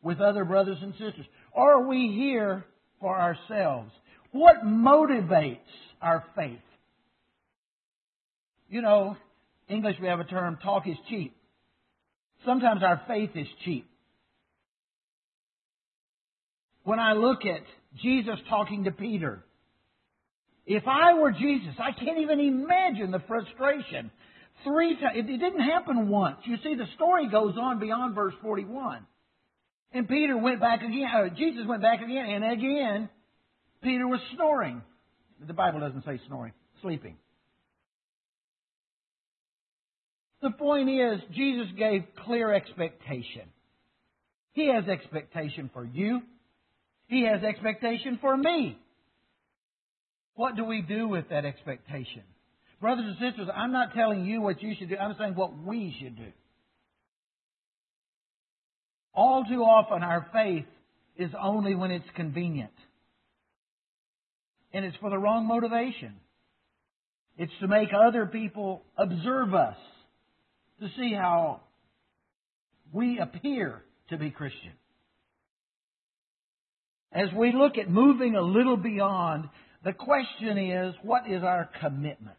with 0.03 0.21
other 0.21 0.45
brothers 0.45 0.77
and 0.83 0.93
sisters? 0.93 1.25
Are 1.55 1.87
we 1.87 2.13
here 2.15 2.63
for 2.99 3.19
ourselves? 3.19 3.91
What 4.31 4.63
motivates 4.63 5.57
our 5.99 6.23
faith? 6.35 6.59
You 8.69 8.83
know, 8.83 9.17
English 9.67 9.95
we 9.99 10.07
have 10.07 10.19
a 10.19 10.25
term, 10.25 10.59
talk 10.61 10.87
is 10.87 10.95
cheap. 11.09 11.35
Sometimes 12.45 12.83
our 12.83 13.01
faith 13.07 13.31
is 13.33 13.47
cheap. 13.65 13.89
When 16.83 16.99
I 16.99 17.13
look 17.13 17.45
at 17.45 17.61
Jesus 17.99 18.35
talking 18.47 18.83
to 18.83 18.91
Peter, 18.91 19.43
if 20.67 20.83
I 20.87 21.15
were 21.15 21.31
Jesus, 21.31 21.73
I 21.79 21.93
can't 21.93 22.19
even 22.19 22.39
imagine 22.39 23.09
the 23.09 23.23
frustration. 23.27 24.11
Three 24.63 24.95
times. 24.95 25.17
It 25.17 25.27
didn't 25.27 25.61
happen 25.61 26.09
once. 26.09 26.37
You 26.45 26.57
see, 26.63 26.75
the 26.75 26.87
story 26.95 27.29
goes 27.29 27.55
on 27.59 27.79
beyond 27.79 28.15
verse 28.15 28.33
41. 28.41 29.05
And 29.93 30.07
Peter 30.07 30.37
went 30.37 30.59
back 30.59 30.81
again. 30.81 31.07
Uh, 31.13 31.29
Jesus 31.35 31.65
went 31.67 31.81
back 31.81 32.01
again, 32.01 32.25
and 32.25 32.43
again, 32.43 33.09
Peter 33.81 34.07
was 34.07 34.19
snoring. 34.35 34.81
The 35.45 35.53
Bible 35.53 35.81
doesn't 35.81 36.05
say 36.05 36.19
snoring, 36.27 36.53
sleeping. 36.81 37.17
The 40.41 40.51
point 40.51 40.89
is, 40.89 41.21
Jesus 41.33 41.67
gave 41.77 42.03
clear 42.25 42.53
expectation. 42.53 43.43
He 44.53 44.67
has 44.67 44.87
expectation 44.87 45.69
for 45.73 45.85
you. 45.85 46.21
He 47.07 47.25
has 47.25 47.43
expectation 47.43 48.17
for 48.19 48.35
me. 48.35 48.77
What 50.35 50.55
do 50.55 50.65
we 50.65 50.81
do 50.81 51.07
with 51.07 51.29
that 51.29 51.45
expectation? 51.45 52.23
Brothers 52.83 53.05
and 53.07 53.31
sisters, 53.31 53.47
I'm 53.55 53.71
not 53.71 53.93
telling 53.93 54.25
you 54.25 54.41
what 54.41 54.61
you 54.61 54.75
should 54.77 54.89
do. 54.89 54.97
I'm 54.97 55.15
saying 55.17 55.35
what 55.35 55.57
we 55.57 55.95
should 56.01 56.17
do. 56.17 56.33
All 59.13 59.45
too 59.45 59.61
often, 59.61 60.03
our 60.03 60.27
faith 60.33 60.65
is 61.15 61.31
only 61.41 61.75
when 61.75 61.91
it's 61.91 62.09
convenient. 62.17 62.73
And 64.73 64.83
it's 64.83 64.97
for 64.97 65.09
the 65.09 65.17
wrong 65.17 65.47
motivation. 65.47 66.15
It's 67.37 67.53
to 67.61 67.69
make 67.69 67.87
other 67.93 68.25
people 68.25 68.81
observe 68.97 69.53
us, 69.53 69.77
to 70.81 70.89
see 70.97 71.13
how 71.13 71.61
we 72.91 73.17
appear 73.17 73.81
to 74.09 74.17
be 74.17 74.29
Christian. 74.29 74.73
As 77.13 77.29
we 77.33 77.53
look 77.53 77.77
at 77.77 77.89
moving 77.89 78.35
a 78.35 78.41
little 78.41 78.75
beyond, 78.75 79.47
the 79.85 79.93
question 79.93 80.57
is, 80.57 80.93
what 81.01 81.31
is 81.31 81.43
our 81.43 81.69
commitment? 81.79 82.35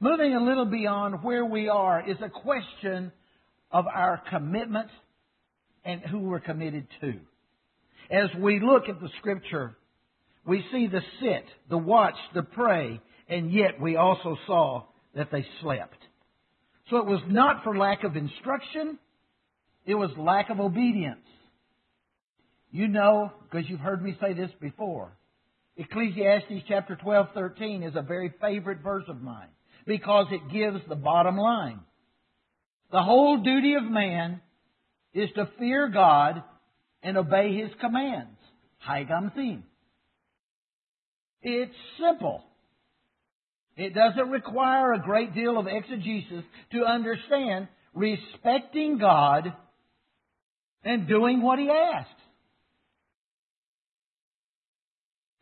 Moving 0.00 0.34
a 0.34 0.40
little 0.42 0.64
beyond 0.64 1.24
where 1.24 1.44
we 1.44 1.68
are 1.68 2.08
is 2.08 2.18
a 2.22 2.28
question 2.28 3.10
of 3.72 3.86
our 3.86 4.22
commitment 4.30 4.90
and 5.84 6.00
who 6.02 6.20
we're 6.20 6.38
committed 6.38 6.86
to. 7.00 7.14
As 8.10 8.28
we 8.38 8.60
look 8.60 8.88
at 8.88 9.00
the 9.00 9.08
scripture, 9.18 9.76
we 10.46 10.64
see 10.70 10.86
the 10.86 11.00
sit, 11.20 11.44
the 11.68 11.78
watch, 11.78 12.14
the 12.32 12.44
pray, 12.44 13.00
and 13.28 13.52
yet 13.52 13.80
we 13.80 13.96
also 13.96 14.36
saw 14.46 14.84
that 15.16 15.30
they 15.32 15.44
slept. 15.60 15.98
So 16.90 16.98
it 16.98 17.06
was 17.06 17.20
not 17.26 17.64
for 17.64 17.76
lack 17.76 18.04
of 18.04 18.16
instruction, 18.16 18.98
it 19.84 19.96
was 19.96 20.10
lack 20.16 20.48
of 20.48 20.60
obedience. 20.60 21.26
You 22.70 22.86
know, 22.86 23.32
because 23.50 23.68
you've 23.68 23.80
heard 23.80 24.02
me 24.02 24.16
say 24.20 24.32
this 24.32 24.50
before, 24.60 25.10
Ecclesiastes 25.76 26.64
chapter 26.68 26.96
12, 26.96 27.28
13 27.34 27.82
is 27.82 27.96
a 27.96 28.02
very 28.02 28.32
favorite 28.40 28.78
verse 28.78 29.04
of 29.08 29.20
mine 29.20 29.48
because 29.86 30.26
it 30.30 30.52
gives 30.52 30.80
the 30.88 30.96
bottom 30.96 31.36
line. 31.36 31.80
The 32.90 33.02
whole 33.02 33.42
duty 33.42 33.74
of 33.74 33.84
man 33.84 34.40
is 35.12 35.28
to 35.34 35.48
fear 35.58 35.88
God 35.88 36.42
and 37.02 37.16
obey 37.16 37.54
His 37.56 37.70
commands. 37.80 38.38
Hagam 38.86 39.34
theme. 39.34 39.64
It's 41.42 41.74
simple. 42.00 42.44
It 43.76 43.94
doesn't 43.94 44.30
require 44.30 44.92
a 44.92 45.00
great 45.00 45.34
deal 45.34 45.58
of 45.58 45.66
exegesis 45.68 46.44
to 46.72 46.84
understand 46.84 47.68
respecting 47.94 48.98
God 48.98 49.52
and 50.82 51.06
doing 51.06 51.42
what 51.42 51.58
He 51.58 51.68
asks. 51.70 52.10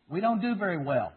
We 0.09 0.21
don't 0.21 0.41
do 0.41 0.55
very 0.55 0.79
well. 0.79 1.13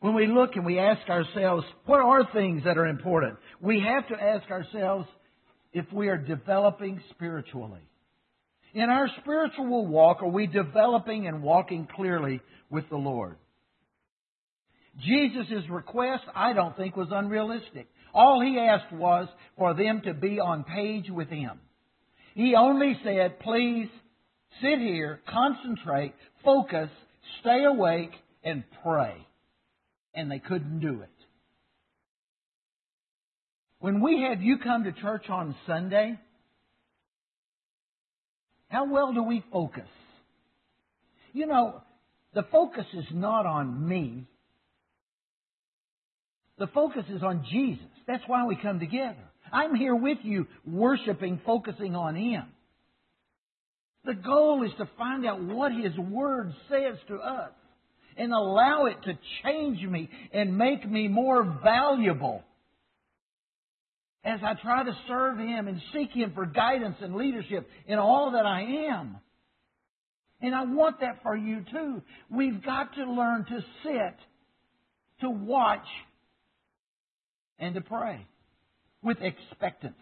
When 0.00 0.14
we 0.14 0.26
look 0.26 0.54
and 0.54 0.64
we 0.64 0.78
ask 0.78 1.08
ourselves, 1.08 1.64
what 1.84 2.00
are 2.00 2.30
things 2.32 2.62
that 2.64 2.78
are 2.78 2.86
important? 2.86 3.36
We 3.60 3.80
have 3.80 4.06
to 4.08 4.22
ask 4.22 4.48
ourselves 4.50 5.08
if 5.72 5.86
we 5.92 6.08
are 6.08 6.16
developing 6.16 7.00
spiritually. 7.10 7.80
In 8.74 8.90
our 8.90 9.08
spiritual 9.20 9.86
walk, 9.86 10.22
are 10.22 10.28
we 10.28 10.46
developing 10.46 11.26
and 11.26 11.42
walking 11.42 11.88
clearly 11.96 12.40
with 12.70 12.88
the 12.90 12.96
Lord? 12.96 13.36
Jesus' 15.00 15.68
request, 15.68 16.24
I 16.34 16.52
don't 16.52 16.76
think, 16.76 16.96
was 16.96 17.08
unrealistic. 17.10 17.88
All 18.14 18.40
he 18.40 18.58
asked 18.58 18.92
was 18.92 19.28
for 19.56 19.74
them 19.74 20.02
to 20.04 20.14
be 20.14 20.38
on 20.38 20.64
page 20.64 21.10
with 21.10 21.28
him. 21.28 21.60
He 22.34 22.54
only 22.56 22.98
said, 23.02 23.40
please 23.40 23.88
sit 24.62 24.78
here, 24.78 25.20
concentrate, 25.28 26.14
focus, 26.44 26.88
stay 27.40 27.64
awake, 27.64 28.12
and 28.44 28.62
pray 28.84 29.27
and 30.18 30.28
they 30.28 30.40
couldn't 30.40 30.80
do 30.80 31.00
it. 31.02 31.08
When 33.78 34.02
we 34.02 34.26
have 34.28 34.42
you 34.42 34.58
come 34.58 34.82
to 34.82 34.92
church 34.92 35.30
on 35.30 35.54
Sunday, 35.64 36.18
how 38.68 38.90
well 38.92 39.14
do 39.14 39.22
we 39.22 39.44
focus? 39.52 39.88
You 41.32 41.46
know, 41.46 41.82
the 42.34 42.42
focus 42.50 42.86
is 42.94 43.04
not 43.12 43.46
on 43.46 43.88
me. 43.88 44.26
The 46.58 46.66
focus 46.66 47.04
is 47.08 47.22
on 47.22 47.46
Jesus. 47.48 47.86
That's 48.08 48.24
why 48.26 48.44
we 48.44 48.56
come 48.56 48.80
together. 48.80 49.22
I'm 49.52 49.76
here 49.76 49.94
with 49.94 50.18
you, 50.24 50.48
worshiping, 50.66 51.40
focusing 51.46 51.94
on 51.94 52.16
Him. 52.16 52.42
The 54.04 54.14
goal 54.14 54.64
is 54.64 54.72
to 54.78 54.88
find 54.98 55.24
out 55.24 55.40
what 55.40 55.70
His 55.70 55.96
Word 55.96 56.52
says 56.68 56.98
to 57.06 57.18
us 57.18 57.52
and 58.18 58.32
allow 58.32 58.86
it 58.86 58.96
to 59.04 59.18
change 59.44 59.80
me 59.82 60.10
and 60.32 60.58
make 60.58 60.88
me 60.88 61.08
more 61.08 61.44
valuable 61.62 62.42
as 64.24 64.40
I 64.42 64.54
try 64.60 64.84
to 64.84 64.96
serve 65.06 65.38
Him 65.38 65.68
and 65.68 65.80
seek 65.94 66.10
Him 66.10 66.32
for 66.34 66.44
guidance 66.44 66.96
and 67.00 67.14
leadership 67.14 67.68
in 67.86 67.98
all 67.98 68.32
that 68.32 68.44
I 68.44 68.62
am. 68.90 69.16
And 70.40 70.54
I 70.54 70.64
want 70.64 71.00
that 71.00 71.22
for 71.22 71.36
you 71.36 71.64
too. 71.70 72.02
We've 72.30 72.62
got 72.62 72.94
to 72.94 73.10
learn 73.10 73.44
to 73.46 73.64
sit, 73.82 74.16
to 75.20 75.30
watch, 75.30 75.86
and 77.58 77.74
to 77.74 77.80
pray 77.80 78.26
with 79.02 79.18
expectancy. 79.20 79.96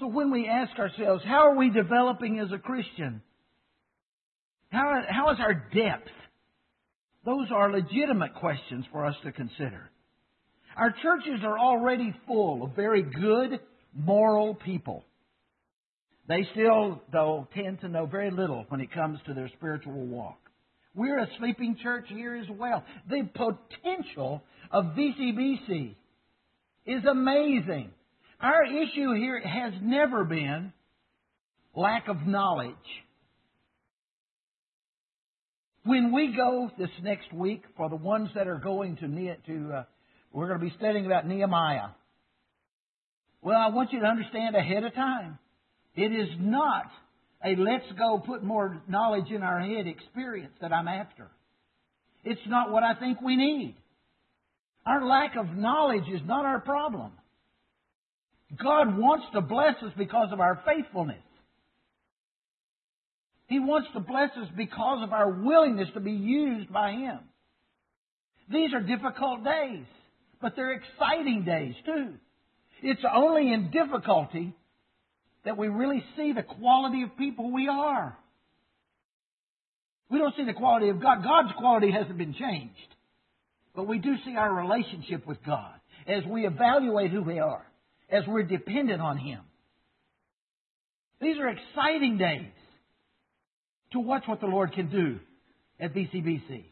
So 0.00 0.08
when 0.08 0.30
we 0.30 0.48
ask 0.48 0.76
ourselves, 0.78 1.22
how 1.24 1.48
are 1.48 1.56
we 1.56 1.70
developing 1.70 2.40
as 2.40 2.52
a 2.52 2.58
Christian? 2.58 3.22
How, 4.74 5.02
how 5.08 5.30
is 5.30 5.38
our 5.38 5.54
depth? 5.54 6.10
Those 7.24 7.46
are 7.54 7.70
legitimate 7.70 8.34
questions 8.34 8.84
for 8.90 9.06
us 9.06 9.14
to 9.24 9.30
consider. 9.30 9.88
Our 10.76 10.90
churches 10.90 11.44
are 11.44 11.56
already 11.56 12.12
full 12.26 12.64
of 12.64 12.74
very 12.74 13.02
good, 13.02 13.60
moral 13.94 14.56
people. 14.56 15.04
They 16.26 16.46
still, 16.52 17.02
though, 17.12 17.46
tend 17.54 17.82
to 17.82 17.88
know 17.88 18.06
very 18.06 18.32
little 18.32 18.64
when 18.68 18.80
it 18.80 18.92
comes 18.92 19.20
to 19.26 19.34
their 19.34 19.48
spiritual 19.56 20.06
walk. 20.06 20.38
We're 20.94 21.20
a 21.20 21.28
sleeping 21.38 21.76
church 21.80 22.06
here 22.08 22.34
as 22.34 22.46
well. 22.50 22.82
The 23.08 23.28
potential 23.32 24.42
of 24.72 24.86
VCBC 24.96 25.94
is 26.86 27.04
amazing. 27.08 27.90
Our 28.40 28.64
issue 28.64 29.14
here 29.14 29.40
has 29.40 29.72
never 29.80 30.24
been 30.24 30.72
lack 31.76 32.08
of 32.08 32.26
knowledge. 32.26 32.74
When 35.84 36.12
we 36.12 36.34
go 36.34 36.70
this 36.78 36.88
next 37.02 37.32
week, 37.32 37.62
for 37.76 37.90
the 37.90 37.96
ones 37.96 38.30
that 38.34 38.48
are 38.48 38.58
going 38.58 38.96
to, 38.96 39.06
to 39.06 39.72
uh, 39.72 39.84
we're 40.32 40.48
going 40.48 40.58
to 40.58 40.64
be 40.64 40.72
studying 40.78 41.04
about 41.04 41.26
Nehemiah. 41.26 41.88
Well, 43.42 43.58
I 43.58 43.68
want 43.68 43.92
you 43.92 44.00
to 44.00 44.06
understand 44.06 44.56
ahead 44.56 44.84
of 44.84 44.94
time, 44.94 45.38
it 45.94 46.10
is 46.10 46.28
not 46.38 46.86
a 47.44 47.54
let's 47.56 47.84
go 47.98 48.22
put 48.24 48.42
more 48.42 48.82
knowledge 48.88 49.30
in 49.30 49.42
our 49.42 49.60
head 49.60 49.86
experience 49.86 50.54
that 50.62 50.72
I'm 50.72 50.88
after. 50.88 51.30
It's 52.24 52.40
not 52.46 52.70
what 52.70 52.82
I 52.82 52.94
think 52.94 53.20
we 53.20 53.36
need. 53.36 53.76
Our 54.86 55.06
lack 55.06 55.36
of 55.36 55.54
knowledge 55.54 56.08
is 56.10 56.22
not 56.24 56.46
our 56.46 56.60
problem. 56.60 57.12
God 58.62 58.96
wants 58.96 59.26
to 59.34 59.42
bless 59.42 59.76
us 59.82 59.92
because 59.98 60.28
of 60.32 60.40
our 60.40 60.62
faithfulness. 60.64 61.22
He 63.46 63.58
wants 63.58 63.88
to 63.92 64.00
bless 64.00 64.30
us 64.36 64.48
because 64.56 65.02
of 65.02 65.12
our 65.12 65.30
willingness 65.30 65.88
to 65.94 66.00
be 66.00 66.12
used 66.12 66.72
by 66.72 66.92
Him. 66.92 67.18
These 68.50 68.72
are 68.74 68.80
difficult 68.80 69.44
days, 69.44 69.84
but 70.40 70.54
they're 70.56 70.72
exciting 70.72 71.44
days 71.44 71.74
too. 71.84 72.14
It's 72.82 73.04
only 73.14 73.52
in 73.52 73.70
difficulty 73.70 74.54
that 75.44 75.56
we 75.56 75.68
really 75.68 76.02
see 76.16 76.32
the 76.32 76.42
quality 76.42 77.02
of 77.02 77.16
people 77.16 77.52
we 77.52 77.68
are. 77.68 78.16
We 80.10 80.18
don't 80.18 80.34
see 80.36 80.44
the 80.44 80.52
quality 80.52 80.88
of 80.88 81.00
God. 81.00 81.22
God's 81.22 81.54
quality 81.58 81.90
hasn't 81.90 82.18
been 82.18 82.34
changed. 82.34 82.94
But 83.74 83.88
we 83.88 83.98
do 83.98 84.14
see 84.24 84.36
our 84.36 84.52
relationship 84.52 85.26
with 85.26 85.38
God 85.44 85.74
as 86.06 86.24
we 86.24 86.46
evaluate 86.46 87.10
who 87.10 87.22
we 87.22 87.38
are, 87.40 87.66
as 88.08 88.22
we're 88.26 88.42
dependent 88.44 89.00
on 89.00 89.18
Him. 89.18 89.40
These 91.20 91.38
are 91.38 91.48
exciting 91.48 92.18
days 92.18 92.52
to 93.94 94.00
watch 94.00 94.24
what 94.26 94.40
the 94.40 94.46
Lord 94.46 94.72
can 94.72 94.90
do 94.90 95.18
at 95.80 95.94
VCBC. 95.94 96.64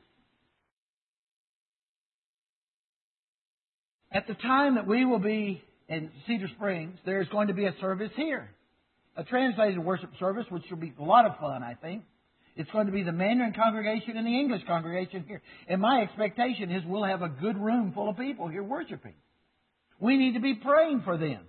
At 4.13 4.27
the 4.27 4.35
time 4.35 4.75
that 4.75 4.87
we 4.87 5.07
will 5.07 5.19
be 5.19 5.63
in 5.89 6.11
Cedar 6.27 6.49
Springs, 6.57 6.99
there 7.07 7.23
is 7.23 7.29
going 7.29 7.49
to 7.49 7.55
be 7.55 7.65
a 7.65 7.75
service 7.81 8.11
here. 8.15 8.51
a 9.17 9.25
translated 9.25 9.79
worship 9.79 10.11
service, 10.19 10.47
which 10.49 10.63
will 10.71 10.79
be 10.79 10.93
a 10.99 11.03
lot 11.03 11.27
of 11.27 11.37
fun, 11.39 11.63
I 11.63 11.75
think. 11.75 12.05
It's 12.57 12.71
going 12.71 12.87
to 12.87 12.93
be 12.93 13.03
the 13.03 13.13
Mandarin 13.13 13.55
congregation 13.55 14.17
and 14.17 14.27
the 14.27 14.39
English 14.39 14.63
congregation 14.67 15.25
here. 15.27 15.43
And 15.69 15.81
my 15.81 16.03
expectation 16.03 16.71
is 16.71 16.83
we'll 16.87 17.05
have 17.05 17.23
a 17.23 17.29
good 17.29 17.57
room 17.57 17.93
full 17.95 18.11
of 18.11 18.17
people 18.17 18.49
here 18.49 18.63
worshiping. 18.63 19.15
We 20.01 20.17
need 20.17 20.35
to 20.35 20.41
be 20.41 20.55
praying 20.55 21.03
for 21.05 21.17
them. 21.17 21.41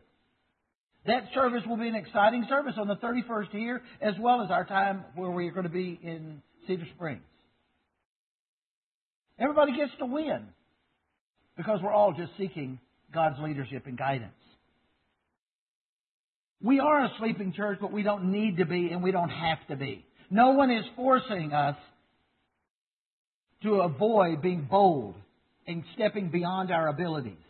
That 1.06 1.24
service 1.34 1.64
will 1.68 1.78
be 1.78 1.88
an 1.88 1.96
exciting 1.96 2.46
service 2.48 2.76
on 2.78 2.88
the 2.88 2.96
31st 2.96 3.52
here, 3.52 3.82
as 4.02 4.14
well 4.20 4.42
as 4.42 4.50
our 4.50 4.64
time 4.64 5.04
where 5.16 5.30
we're 5.30 5.52
going 5.52 5.66
to 5.66 5.70
be 5.70 6.00
in 6.02 6.42
Cedar 6.66 6.88
Springs. 6.96 7.22
Everybody 9.38 9.76
gets 9.76 9.92
to 10.00 10.06
win 10.06 10.48
because 11.58 11.80
we're 11.84 11.92
all 11.92 12.14
just 12.14 12.32
seeking 12.38 12.80
God's 13.14 13.36
leadership 13.40 13.86
and 13.86 13.98
guidance. 13.98 14.32
We 16.62 16.80
are 16.80 17.04
a 17.04 17.12
sleeping 17.20 17.52
church, 17.52 17.80
but 17.82 17.92
we 17.92 18.04
don't 18.04 18.32
need 18.32 18.58
to 18.58 18.66
be 18.66 18.90
and 18.92 19.04
we 19.04 19.12
don't 19.12 19.30
have 19.30 19.60
to 19.68 19.76
be. 19.76 20.06
No 20.30 20.52
one 20.52 20.72
is 20.72 20.86
forcing 20.96 21.52
us 21.52 21.76
to 23.64 23.82
avoid 23.82 24.42
being 24.42 24.68
bold 24.70 25.16
and 25.68 25.84
stepping 25.96 26.30
beyond 26.30 26.72
our 26.72 26.88
abilities. 26.88 27.43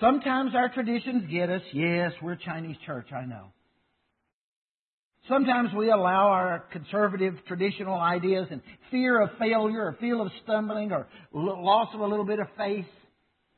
Sometimes 0.00 0.54
our 0.54 0.68
traditions 0.70 1.30
get 1.30 1.50
us. 1.50 1.62
Yes, 1.72 2.12
we're 2.20 2.36
Chinese 2.36 2.76
church, 2.84 3.06
I 3.12 3.24
know. 3.24 3.52
Sometimes 5.28 5.70
we 5.74 5.90
allow 5.90 6.28
our 6.28 6.64
conservative 6.70 7.34
traditional 7.48 7.98
ideas 7.98 8.46
and 8.50 8.60
fear 8.90 9.22
of 9.22 9.30
failure 9.38 9.86
or 9.86 9.96
fear 9.98 10.20
of 10.20 10.28
stumbling 10.42 10.92
or 10.92 11.06
loss 11.32 11.88
of 11.94 12.00
a 12.00 12.06
little 12.06 12.26
bit 12.26 12.40
of 12.40 12.46
faith 12.58 12.84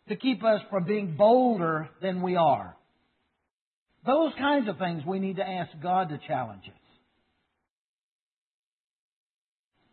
to 0.09 0.15
keep 0.15 0.45
us 0.45 0.61
from 0.71 0.85
being 0.85 1.17
bolder 1.17 1.89
than 2.01 2.23
we 2.23 2.37
are. 2.37 2.77
Those 4.07 4.33
kinds 4.39 4.69
of 4.69 4.79
things 4.79 5.03
we 5.05 5.19
need 5.19 5.37
to 5.37 5.49
ask 5.49 5.71
God 5.83 6.11
to 6.11 6.21
challenge 6.29 6.63
us. 6.69 6.75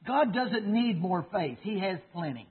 God 0.06 0.34
doesn't 0.34 0.68
need 0.68 1.02
more 1.02 1.26
faith. 1.34 1.58
He 1.64 1.80
has 1.80 1.98
plenty. 2.14 2.48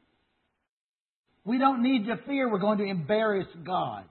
We 1.45 1.59
don't 1.59 1.83
need 1.83 2.07
to 2.07 2.19
fear 2.27 2.51
we're 2.51 2.59
going 2.59 2.79
to 2.79 2.85
embarrass 2.85 3.49
God. 3.65 4.05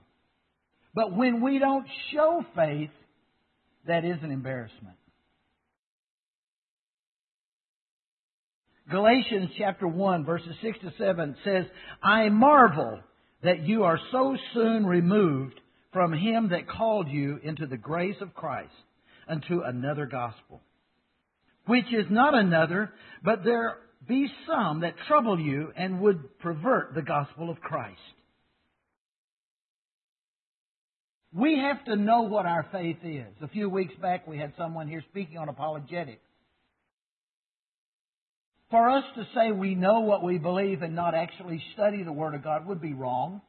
But 0.94 1.16
when 1.16 1.42
we 1.42 1.58
don't 1.58 1.86
show 2.12 2.44
faith, 2.54 2.90
that 3.86 4.04
is 4.04 4.18
an 4.22 4.30
embarrassment. 4.30 4.96
Galatians 8.90 9.50
chapter 9.56 9.88
1 9.88 10.24
verses 10.24 10.54
6 10.62 10.78
to 10.80 10.92
7 10.98 11.36
says, 11.44 11.64
I 12.02 12.28
marvel 12.28 13.00
that 13.42 13.60
you 13.62 13.84
are 13.84 13.98
so 14.10 14.36
soon 14.52 14.84
removed 14.84 15.58
from 15.92 16.12
him 16.12 16.50
that 16.50 16.68
called 16.68 17.08
you 17.08 17.38
into 17.42 17.66
the 17.66 17.76
grace 17.76 18.16
of 18.20 18.34
Christ 18.34 18.72
unto 19.28 19.62
another 19.62 20.06
gospel, 20.06 20.60
which 21.66 21.86
is 21.86 22.06
not 22.10 22.34
another, 22.34 22.90
but 23.24 23.44
there 23.44 23.78
be 24.06 24.28
some 24.46 24.80
that 24.80 24.94
trouble 25.06 25.38
you 25.38 25.72
and 25.76 26.00
would 26.00 26.38
pervert 26.40 26.94
the 26.94 27.02
gospel 27.02 27.50
of 27.50 27.60
Christ. 27.60 27.98
We 31.34 31.58
have 31.58 31.84
to 31.86 31.96
know 31.96 32.22
what 32.22 32.44
our 32.44 32.66
faith 32.72 32.98
is. 33.02 33.32
A 33.40 33.48
few 33.48 33.70
weeks 33.70 33.94
back, 34.02 34.26
we 34.26 34.38
had 34.38 34.52
someone 34.58 34.86
here 34.86 35.02
speaking 35.10 35.38
on 35.38 35.48
apologetics. 35.48 36.20
For 38.70 38.90
us 38.90 39.04
to 39.16 39.26
say 39.34 39.52
we 39.52 39.74
know 39.74 40.00
what 40.00 40.22
we 40.22 40.38
believe 40.38 40.82
and 40.82 40.94
not 40.94 41.14
actually 41.14 41.62
study 41.74 42.02
the 42.02 42.12
Word 42.12 42.34
of 42.34 42.42
God 42.42 42.66
would 42.66 42.80
be 42.80 42.92
wrong. 42.94 43.40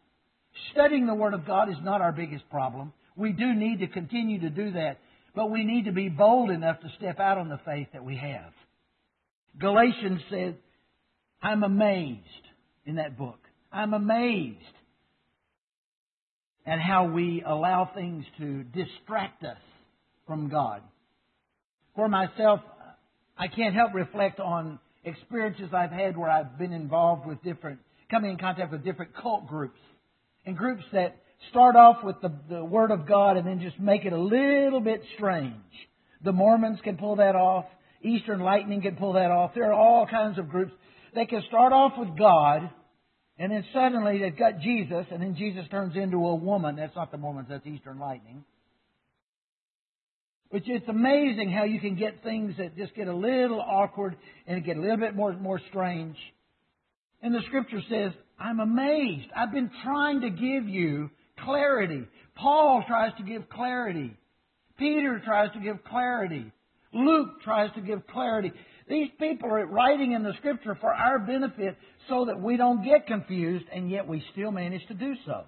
Studying 0.71 1.07
the 1.07 1.15
Word 1.15 1.33
of 1.33 1.45
God 1.45 1.69
is 1.69 1.77
not 1.81 2.01
our 2.01 2.11
biggest 2.11 2.49
problem. 2.49 2.93
We 3.15 3.31
do 3.31 3.53
need 3.53 3.79
to 3.79 3.87
continue 3.87 4.41
to 4.41 4.49
do 4.49 4.71
that, 4.73 4.99
but 5.35 5.49
we 5.49 5.63
need 5.63 5.85
to 5.85 5.91
be 5.91 6.09
bold 6.09 6.51
enough 6.51 6.79
to 6.81 6.91
step 6.97 7.19
out 7.19 7.37
on 7.37 7.49
the 7.49 7.59
faith 7.65 7.87
that 7.93 8.03
we 8.03 8.15
have. 8.17 8.53
Galatians 9.59 10.21
said, 10.29 10.57
I'm 11.41 11.63
amazed 11.63 12.19
in 12.85 12.95
that 12.95 13.17
book. 13.17 13.39
I'm 13.71 13.93
amazed 13.93 14.59
at 16.65 16.79
how 16.79 17.05
we 17.05 17.43
allow 17.45 17.89
things 17.93 18.25
to 18.37 18.63
distract 18.63 19.43
us 19.43 19.57
from 20.25 20.49
God. 20.49 20.81
For 21.95 22.07
myself, 22.07 22.61
I 23.37 23.47
can't 23.47 23.75
help 23.75 23.93
reflect 23.93 24.39
on 24.39 24.79
experiences 25.03 25.69
I've 25.73 25.91
had 25.91 26.17
where 26.17 26.29
I've 26.29 26.57
been 26.57 26.71
involved 26.71 27.27
with 27.27 27.43
different, 27.43 27.79
coming 28.09 28.31
in 28.31 28.37
contact 28.37 28.71
with 28.71 28.83
different 28.83 29.15
cult 29.15 29.47
groups. 29.47 29.79
And 30.45 30.57
groups 30.57 30.83
that 30.93 31.17
start 31.49 31.75
off 31.75 32.03
with 32.03 32.21
the, 32.21 32.31
the 32.49 32.63
Word 32.63 32.91
of 32.91 33.07
God 33.07 33.37
and 33.37 33.45
then 33.45 33.59
just 33.59 33.79
make 33.79 34.05
it 34.05 34.13
a 34.13 34.17
little 34.17 34.79
bit 34.79 35.01
strange. 35.15 35.53
The 36.23 36.31
Mormons 36.31 36.79
can 36.83 36.97
pull 36.97 37.17
that 37.17 37.35
off. 37.35 37.65
Eastern 38.03 38.39
Lightning 38.39 38.81
can 38.81 38.95
pull 38.95 39.13
that 39.13 39.31
off. 39.31 39.51
There 39.55 39.71
are 39.71 39.73
all 39.73 40.05
kinds 40.05 40.37
of 40.37 40.49
groups. 40.49 40.73
They 41.15 41.25
can 41.25 41.43
start 41.47 41.73
off 41.73 41.93
with 41.97 42.17
God, 42.17 42.69
and 43.37 43.51
then 43.51 43.63
suddenly 43.73 44.19
they've 44.19 44.37
got 44.37 44.59
Jesus, 44.59 45.05
and 45.11 45.21
then 45.21 45.35
Jesus 45.35 45.65
turns 45.71 45.95
into 45.95 46.17
a 46.17 46.35
woman. 46.35 46.75
That's 46.75 46.95
not 46.95 47.11
the 47.11 47.17
Mormons, 47.17 47.47
that's 47.49 47.65
Eastern 47.65 47.99
Lightning. 47.99 48.43
Which 50.49 50.65
it's 50.67 50.87
amazing 50.87 51.51
how 51.51 51.63
you 51.63 51.79
can 51.79 51.95
get 51.95 52.23
things 52.23 52.55
that 52.57 52.77
just 52.77 52.93
get 52.95 53.07
a 53.07 53.15
little 53.15 53.59
awkward 53.59 54.15
and 54.45 54.63
get 54.63 54.77
a 54.77 54.81
little 54.81 54.97
bit 54.97 55.15
more, 55.15 55.33
more 55.33 55.59
strange. 55.69 56.15
And 57.23 57.33
the 57.33 57.41
scripture 57.47 57.81
says, 57.89 58.11
I'm 58.39 58.59
amazed. 58.59 59.27
I've 59.35 59.51
been 59.51 59.71
trying 59.83 60.21
to 60.21 60.29
give 60.29 60.67
you 60.67 61.09
clarity. 61.43 62.03
Paul 62.35 62.83
tries 62.87 63.13
to 63.17 63.23
give 63.23 63.49
clarity. 63.49 64.15
Peter 64.77 65.21
tries 65.23 65.51
to 65.53 65.59
give 65.59 65.83
clarity. 65.85 66.51
Luke 66.93 67.41
tries 67.43 67.73
to 67.73 67.81
give 67.81 68.05
clarity. 68.07 68.51
These 68.87 69.09
people 69.19 69.49
are 69.49 69.65
writing 69.65 70.11
in 70.11 70.23
the 70.23 70.33
scripture 70.37 70.77
for 70.79 70.93
our 70.93 71.19
benefit 71.19 71.77
so 72.09 72.25
that 72.25 72.39
we 72.39 72.57
don't 72.57 72.83
get 72.83 73.07
confused, 73.07 73.65
and 73.73 73.89
yet 73.89 74.07
we 74.07 74.23
still 74.33 74.51
manage 74.51 74.85
to 74.87 74.93
do 74.93 75.15
so. 75.25 75.43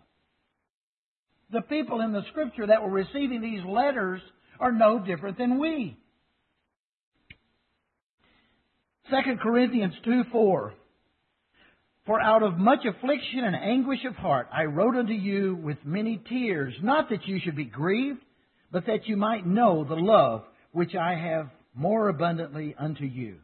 The 1.52 1.62
people 1.62 2.02
in 2.02 2.12
the 2.12 2.24
scripture 2.32 2.68
that 2.68 2.82
were 2.82 2.90
receiving 2.90 3.42
these 3.42 3.64
letters 3.66 4.22
are 4.60 4.72
no 4.72 5.00
different 5.00 5.38
than 5.38 5.60
we. 5.60 5.98
2 9.12 9.16
Corinthians 9.42 9.94
2 10.04 10.24
4. 10.32 10.74
For 12.08 12.22
out 12.22 12.44
of 12.44 12.58
much 12.58 12.86
affliction 12.86 13.44
and 13.44 13.56
anguish 13.56 14.00
of 14.08 14.16
heart 14.16 14.48
I 14.52 14.64
wrote 14.66 14.96
unto 14.96 15.14
you 15.14 15.56
with 15.56 15.78
many 15.84 16.22
tears, 16.30 16.74
not 16.82 17.10
that 17.10 17.28
you 17.28 17.40
should 17.44 17.56
be 17.56 17.66
grieved, 17.66 18.22
but 18.72 18.86
that 18.88 19.08
you 19.08 19.18
might 19.18 19.46
know 19.46 19.84
the 19.84 19.96
love 19.96 20.44
which 20.76 20.94
I 20.94 21.16
have 21.16 21.50
more 21.74 22.10
abundantly 22.10 22.76
unto 22.78 23.06
you. 23.06 23.38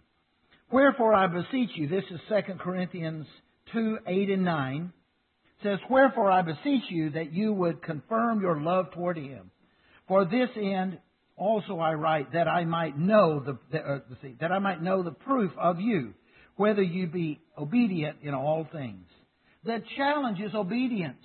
Wherefore 0.69 1.13
I 1.13 1.27
beseech 1.27 1.69
you, 1.75 1.87
this 1.87 2.03
is 2.11 2.19
2 2.27 2.55
Corinthians 2.55 3.25
2, 3.71 3.99
8 4.05 4.29
and 4.31 4.43
9, 4.43 4.93
says, 5.63 5.79
Wherefore 5.89 6.29
I 6.29 6.41
beseech 6.41 6.83
you 6.89 7.11
that 7.11 7.31
you 7.31 7.53
would 7.53 7.81
confirm 7.81 8.41
your 8.41 8.59
love 8.59 8.91
toward 8.91 9.17
him. 9.17 9.49
For 10.09 10.25
this 10.25 10.49
end 10.57 10.99
also 11.37 11.79
I 11.79 11.93
write, 11.93 12.33
that 12.33 12.49
I 12.49 12.65
might 12.65 12.97
know 12.97 13.39
the, 13.39 13.57
the 13.71 13.79
uh, 13.79 13.99
that 14.41 14.51
I 14.51 14.59
might 14.59 14.83
know 14.83 15.01
the 15.01 15.11
proof 15.11 15.53
of 15.57 15.79
you, 15.79 16.13
whether 16.57 16.83
you 16.83 17.07
be 17.07 17.39
obedient 17.57 18.17
in 18.23 18.33
all 18.33 18.67
things. 18.73 19.07
The 19.63 19.81
challenge 19.95 20.41
is 20.41 20.53
obedience. 20.53 21.23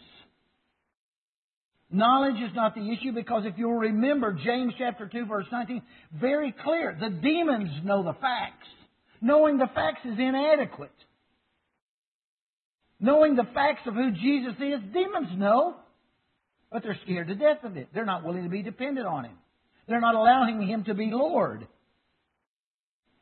Knowledge 1.90 2.42
is 2.42 2.54
not 2.54 2.74
the 2.74 2.92
issue 2.92 3.12
because 3.12 3.44
if 3.46 3.54
you'll 3.56 3.74
remember 3.74 4.32
James 4.44 4.72
chapter 4.76 5.06
2 5.06 5.26
verse 5.26 5.46
19, 5.52 5.82
very 6.20 6.54
clear. 6.64 6.96
The 6.98 7.10
demons 7.10 7.70
know 7.84 8.02
the 8.02 8.14
facts. 8.14 8.66
Knowing 9.20 9.58
the 9.58 9.68
facts 9.74 10.00
is 10.04 10.18
inadequate. 10.18 10.90
Knowing 12.98 13.36
the 13.36 13.46
facts 13.54 13.82
of 13.86 13.94
who 13.94 14.10
Jesus 14.10 14.54
is, 14.58 14.80
demons 14.92 15.28
know. 15.36 15.76
But 16.72 16.82
they're 16.82 16.98
scared 17.04 17.28
to 17.28 17.34
death 17.34 17.62
of 17.62 17.76
it. 17.76 17.88
They're 17.94 18.04
not 18.04 18.24
willing 18.24 18.42
to 18.42 18.50
be 18.50 18.62
dependent 18.62 19.06
on 19.06 19.24
Him. 19.24 19.36
They're 19.86 20.00
not 20.00 20.16
allowing 20.16 20.66
Him 20.66 20.84
to 20.84 20.94
be 20.94 21.10
Lord. 21.12 21.66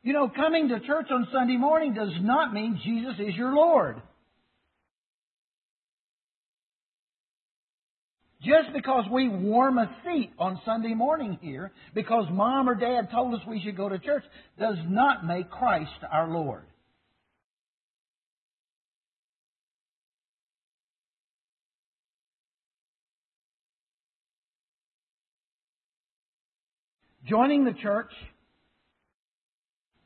You 0.01 0.13
know, 0.13 0.29
coming 0.29 0.69
to 0.69 0.79
church 0.79 1.07
on 1.11 1.27
Sunday 1.31 1.57
morning 1.57 1.93
does 1.93 2.13
not 2.21 2.53
mean 2.53 2.79
Jesus 2.83 3.15
is 3.19 3.35
your 3.35 3.53
Lord. 3.53 4.01
Just 8.45 8.73
because 8.73 9.05
we 9.11 9.27
warm 9.27 9.79
a 9.79 9.89
seat 10.05 10.31
on 10.37 10.61
Sunday 10.65 10.93
morning 10.93 11.39
here, 11.41 11.71
because 11.95 12.25
mom 12.31 12.69
or 12.69 12.75
dad 12.75 13.09
told 13.11 13.33
us 13.33 13.39
we 13.47 13.59
should 13.59 13.75
go 13.75 13.89
to 13.89 13.97
church, 13.97 14.23
does 14.59 14.77
not 14.87 15.25
make 15.25 15.49
Christ 15.49 15.89
our 16.11 16.29
Lord. 16.29 16.63
Joining 27.27 27.65
the 27.65 27.73
church, 27.73 28.11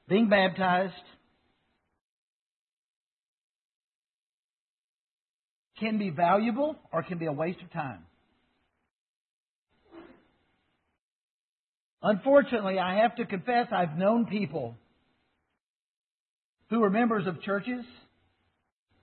being 0.08 0.30
baptized, 0.30 0.94
can 5.82 5.98
be 5.98 6.10
valuable 6.10 6.78
or 6.94 7.04
can 7.04 7.18
be 7.18 7.26
a 7.26 7.34
waste 7.34 7.60
of 7.62 7.70
time. 7.74 8.06
Unfortunately, 12.02 12.80
I 12.80 12.98
have 13.02 13.16
to 13.18 13.26
confess 13.26 13.68
I've 13.72 13.98
known 13.98 14.26
people 14.26 14.78
who 16.70 16.80
were 16.80 16.90
members 16.90 17.28
of 17.28 17.42
churches. 17.42 17.84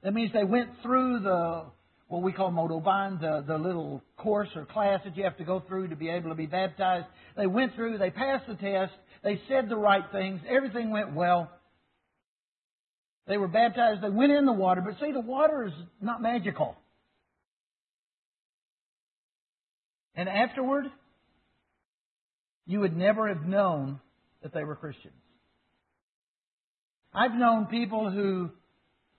That 0.03 0.15
means 0.15 0.33
they 0.33 0.45
went 0.45 0.71
through 0.83 1.21
the 1.21 1.65
what 2.09 2.23
we 2.23 2.33
call 2.33 2.53
Motoban, 2.53 3.21
the, 3.21 3.45
the 3.47 3.59
little 3.59 4.03
course 4.17 4.49
or 4.55 4.65
class 4.65 5.01
that 5.05 5.17
you 5.17 5.25
have 5.25 5.37
to 5.39 5.45
go 5.45 5.61
through 5.67 5.89
to 5.89 5.97
be 5.97 6.09
able 6.09 6.31
to 6.31 6.37
be 6.37 6.47
baptized. 6.47 7.07
They 7.37 7.47
went 7.47 7.75
through, 7.75 7.99
they 7.99 8.11
passed 8.11 8.47
the 8.47 8.55
test, 8.55 8.93
they 9.25 9.41
said 9.49 9.69
the 9.69 9.77
right 9.77 10.05
things, 10.13 10.41
everything 10.49 10.91
went 10.91 11.15
well. 11.15 11.51
They 13.27 13.39
were 13.39 13.49
baptized, 13.49 14.03
they 14.03 14.11
went 14.11 14.31
in 14.31 14.47
the 14.47 14.53
water, 14.53 14.83
but 14.83 15.01
see, 15.05 15.11
the 15.11 15.21
water 15.21 15.65
is 15.65 15.73
not 16.01 16.23
magical. 16.23 16.77
And 20.15 20.29
afterward, 20.29 20.85
you 22.67 22.81
would 22.81 22.97
never 22.97 23.29
have 23.29 23.47
known 23.47 24.01
that 24.43 24.53
they 24.53 24.65
were 24.65 24.77
Christians. 24.77 25.15
I've 27.15 27.35
known 27.35 27.67
people 27.67 28.11
who 28.11 28.51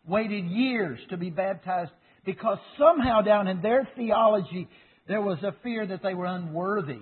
waited 0.07 0.45
years 0.45 0.99
to 1.10 1.17
be 1.17 1.29
baptized 1.29 1.91
because 2.25 2.60
somehow 2.77 3.21
down 3.21 3.47
in 3.47 3.62
their 3.62 3.88
theology 3.95 4.67
there 5.07 5.21
was 5.21 5.39
a 5.41 5.55
fear 5.63 5.86
that 5.88 6.03
they 6.03 6.13
were 6.13 6.25
unworthy 6.25 6.99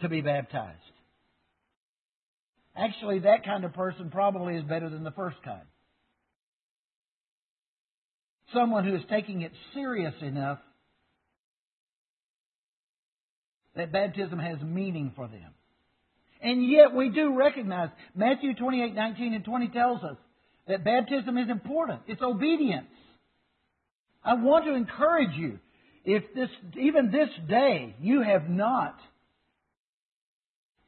to 0.00 0.08
be 0.08 0.20
baptized. 0.20 0.78
Actually, 2.76 3.20
that 3.20 3.44
kind 3.44 3.64
of 3.64 3.72
person 3.72 4.10
probably 4.10 4.56
is 4.56 4.64
better 4.64 4.90
than 4.90 5.04
the 5.04 5.12
first 5.12 5.36
kind. 5.44 5.62
Someone 8.52 8.84
who 8.84 8.96
is 8.96 9.02
taking 9.08 9.42
it 9.42 9.52
serious 9.74 10.14
enough 10.22 10.58
that 13.76 13.92
baptism 13.92 14.38
has 14.38 14.60
meaning 14.60 15.12
for 15.16 15.26
them. 15.26 15.54
And 16.40 16.68
yet 16.68 16.94
we 16.94 17.08
do 17.08 17.36
recognize 17.36 17.88
Matthew 18.14 18.54
28, 18.54 18.94
19 18.94 19.34
and 19.34 19.44
20 19.44 19.68
tells 19.68 20.02
us 20.02 20.16
that 20.68 20.84
baptism 20.84 21.38
is 21.38 21.48
important. 21.48 22.00
It's 22.06 22.22
obedience. 22.22 22.86
I 24.22 24.34
want 24.34 24.64
to 24.64 24.74
encourage 24.74 25.36
you, 25.36 25.58
if 26.04 26.22
this, 26.34 26.48
even 26.78 27.10
this 27.10 27.28
day, 27.48 27.94
you 28.00 28.22
have 28.22 28.48
not 28.48 28.98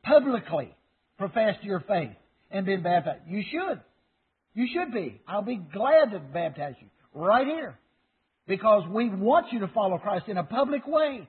publicly 0.02 0.74
professed 1.18 1.62
your 1.62 1.80
faith 1.80 2.16
and 2.50 2.64
been 2.64 2.82
baptized, 2.82 3.22
you 3.26 3.42
should. 3.50 3.80
You 4.54 4.66
should 4.72 4.92
be. 4.92 5.20
I'll 5.26 5.42
be 5.42 5.56
glad 5.56 6.12
to 6.12 6.18
baptize 6.18 6.74
you 6.80 6.88
right 7.12 7.46
here. 7.46 7.78
Because 8.46 8.84
we 8.88 9.08
want 9.10 9.52
you 9.52 9.60
to 9.60 9.68
follow 9.68 9.98
Christ 9.98 10.28
in 10.28 10.36
a 10.36 10.44
public 10.44 10.86
way. 10.86 11.28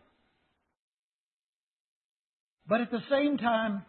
But 2.68 2.82
at 2.82 2.92
the 2.92 3.02
same 3.10 3.38
time, 3.38 3.84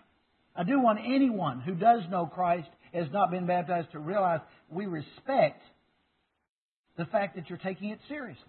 I 0.55 0.65
do 0.65 0.81
want 0.81 1.01
anyone 1.05 1.61
who 1.61 1.75
does 1.75 2.03
know 2.11 2.27
Christ 2.27 2.69
has 2.93 3.07
not 3.13 3.31
been 3.31 3.47
baptized 3.47 3.93
to 3.93 3.99
realize 3.99 4.41
we 4.71 4.87
respect 4.87 5.63
the 6.97 7.05
fact 7.07 7.37
that 7.37 7.49
you're 7.49 7.59
taking 7.59 7.91
it 7.91 7.99
seriously. 8.09 8.43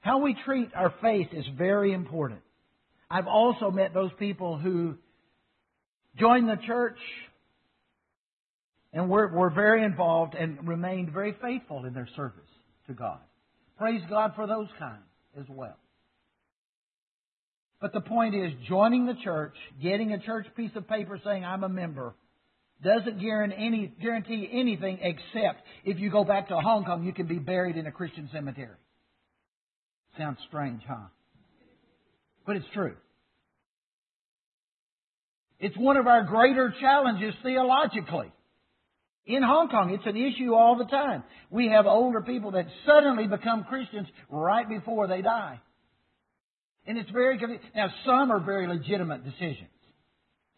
How 0.00 0.18
we 0.18 0.34
treat 0.46 0.70
our 0.74 0.94
faith 1.02 1.28
is 1.32 1.44
very 1.58 1.92
important. 1.92 2.40
I've 3.10 3.26
also 3.26 3.70
met 3.70 3.92
those 3.92 4.10
people 4.18 4.58
who 4.58 4.96
joined 6.18 6.48
the 6.48 6.58
church 6.66 6.98
and 8.92 9.10
were, 9.10 9.28
were 9.28 9.50
very 9.50 9.84
involved 9.84 10.34
and 10.34 10.66
remained 10.66 11.12
very 11.12 11.36
faithful 11.42 11.84
in 11.84 11.92
their 11.92 12.08
service 12.16 12.40
to 12.86 12.94
God. 12.94 13.18
Praise 13.78 14.00
God 14.08 14.32
for 14.34 14.46
those 14.46 14.68
kinds 14.78 15.02
as 15.38 15.46
well. 15.48 15.76
But 17.80 17.92
the 17.92 18.00
point 18.00 18.34
is, 18.34 18.52
joining 18.68 19.06
the 19.06 19.16
church, 19.24 19.54
getting 19.82 20.12
a 20.12 20.18
church 20.18 20.46
piece 20.56 20.70
of 20.74 20.86
paper 20.86 21.18
saying 21.24 21.44
I'm 21.44 21.64
a 21.64 21.68
member, 21.68 22.14
doesn't 22.82 23.20
guarantee, 23.20 24.48
anything 24.52 24.98
except 25.02 25.62
if 25.84 25.98
you 25.98 26.10
go 26.10 26.24
back 26.24 26.48
to 26.48 26.56
Hong 26.56 26.84
Kong, 26.84 27.04
you 27.04 27.12
can 27.12 27.26
be 27.26 27.38
buried 27.38 27.76
in 27.76 27.86
a 27.86 27.92
Christian 27.92 28.28
cemetery. 28.32 28.76
Sounds 30.18 30.38
strange, 30.48 30.82
huh? 30.86 31.08
But 32.46 32.56
it's 32.56 32.66
true. 32.74 32.96
It's 35.58 35.76
one 35.76 35.96
of 35.98 36.06
our 36.06 36.24
greater 36.24 36.74
challenges 36.80 37.34
theologically. 37.42 38.32
In 39.26 39.42
Hong 39.42 39.68
Kong, 39.68 39.90
it's 39.90 40.06
an 40.06 40.16
issue 40.16 40.54
all 40.54 40.76
the 40.76 40.86
time. 40.86 41.22
We 41.50 41.68
have 41.68 41.86
older 41.86 42.20
people 42.22 42.52
that 42.52 42.66
suddenly 42.86 43.26
become 43.26 43.64
Christians 43.64 44.08
right 44.30 44.68
before 44.68 45.06
they 45.06 45.22
die. 45.22 45.60
And 46.86 46.98
it's 46.98 47.10
very, 47.10 47.38
now 47.74 47.88
some 48.06 48.32
are 48.32 48.40
very 48.40 48.66
legitimate 48.66 49.24
decisions. 49.24 49.68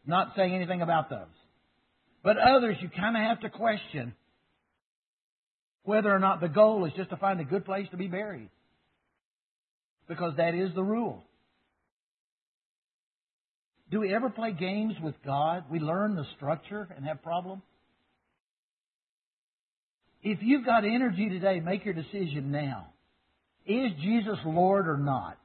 Not 0.06 0.32
saying 0.36 0.54
anything 0.54 0.80
about 0.80 1.10
those. 1.10 1.26
But 2.22 2.38
others, 2.38 2.76
you 2.80 2.88
kind 2.88 3.16
of 3.16 3.22
have 3.22 3.40
to 3.40 3.50
question 3.50 4.14
whether 5.84 6.14
or 6.14 6.20
not 6.20 6.40
the 6.40 6.48
goal 6.48 6.84
is 6.84 6.92
just 6.96 7.10
to 7.10 7.16
find 7.16 7.40
a 7.40 7.44
good 7.44 7.64
place 7.64 7.88
to 7.90 7.96
be 7.96 8.06
buried. 8.06 8.48
Because 10.08 10.34
that 10.36 10.54
is 10.54 10.72
the 10.74 10.82
rule. 10.82 11.24
Do 13.90 14.00
we 14.00 14.14
ever 14.14 14.30
play 14.30 14.52
games 14.52 14.94
with 15.02 15.14
God? 15.24 15.64
We 15.70 15.80
learn 15.80 16.14
the 16.14 16.24
structure 16.36 16.88
and 16.96 17.04
have 17.04 17.22
problems? 17.22 17.62
If 20.22 20.38
you've 20.42 20.64
got 20.64 20.84
energy 20.84 21.28
today, 21.28 21.60
make 21.60 21.84
your 21.84 21.94
decision 21.94 22.52
now. 22.52 22.88
Is 23.66 23.92
Jesus 24.00 24.38
Lord 24.44 24.88
or 24.88 24.96
not? 24.96 25.38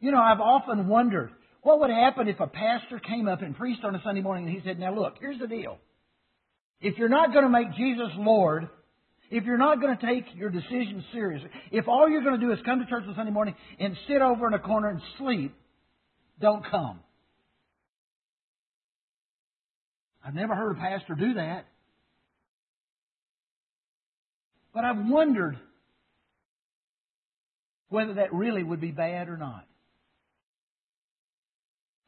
You 0.00 0.12
know, 0.12 0.20
I've 0.20 0.40
often 0.40 0.88
wondered 0.88 1.30
what 1.62 1.80
would 1.80 1.90
happen 1.90 2.28
if 2.28 2.40
a 2.40 2.46
pastor 2.46 2.98
came 2.98 3.28
up 3.28 3.42
and 3.42 3.56
preached 3.56 3.84
on 3.84 3.94
a 3.94 4.02
Sunday 4.02 4.20
morning 4.20 4.46
and 4.46 4.54
he 4.54 4.62
said, 4.66 4.78
Now 4.78 4.94
look, 4.94 5.14
here's 5.20 5.38
the 5.38 5.46
deal. 5.46 5.78
If 6.80 6.98
you're 6.98 7.08
not 7.08 7.32
going 7.32 7.44
to 7.44 7.50
make 7.50 7.74
Jesus 7.76 8.10
Lord, 8.16 8.68
if 9.30 9.44
you're 9.44 9.58
not 9.58 9.80
going 9.80 9.96
to 9.96 10.06
take 10.06 10.24
your 10.34 10.50
decision 10.50 11.04
seriously, 11.12 11.48
if 11.72 11.88
all 11.88 12.08
you're 12.08 12.22
going 12.22 12.38
to 12.38 12.46
do 12.46 12.52
is 12.52 12.58
come 12.64 12.80
to 12.80 12.86
church 12.86 13.04
on 13.08 13.14
Sunday 13.14 13.32
morning 13.32 13.54
and 13.78 13.96
sit 14.06 14.22
over 14.22 14.46
in 14.46 14.54
a 14.54 14.58
corner 14.58 14.88
and 14.88 15.00
sleep, 15.18 15.54
don't 16.40 16.64
come. 16.70 17.00
I've 20.24 20.34
never 20.34 20.54
heard 20.54 20.76
a 20.76 20.80
pastor 20.80 21.14
do 21.14 21.34
that. 21.34 21.66
But 24.76 24.84
I've 24.84 25.06
wondered 25.06 25.58
whether 27.88 28.12
that 28.14 28.34
really 28.34 28.62
would 28.62 28.78
be 28.78 28.90
bad 28.90 29.30
or 29.30 29.38
not. 29.38 29.64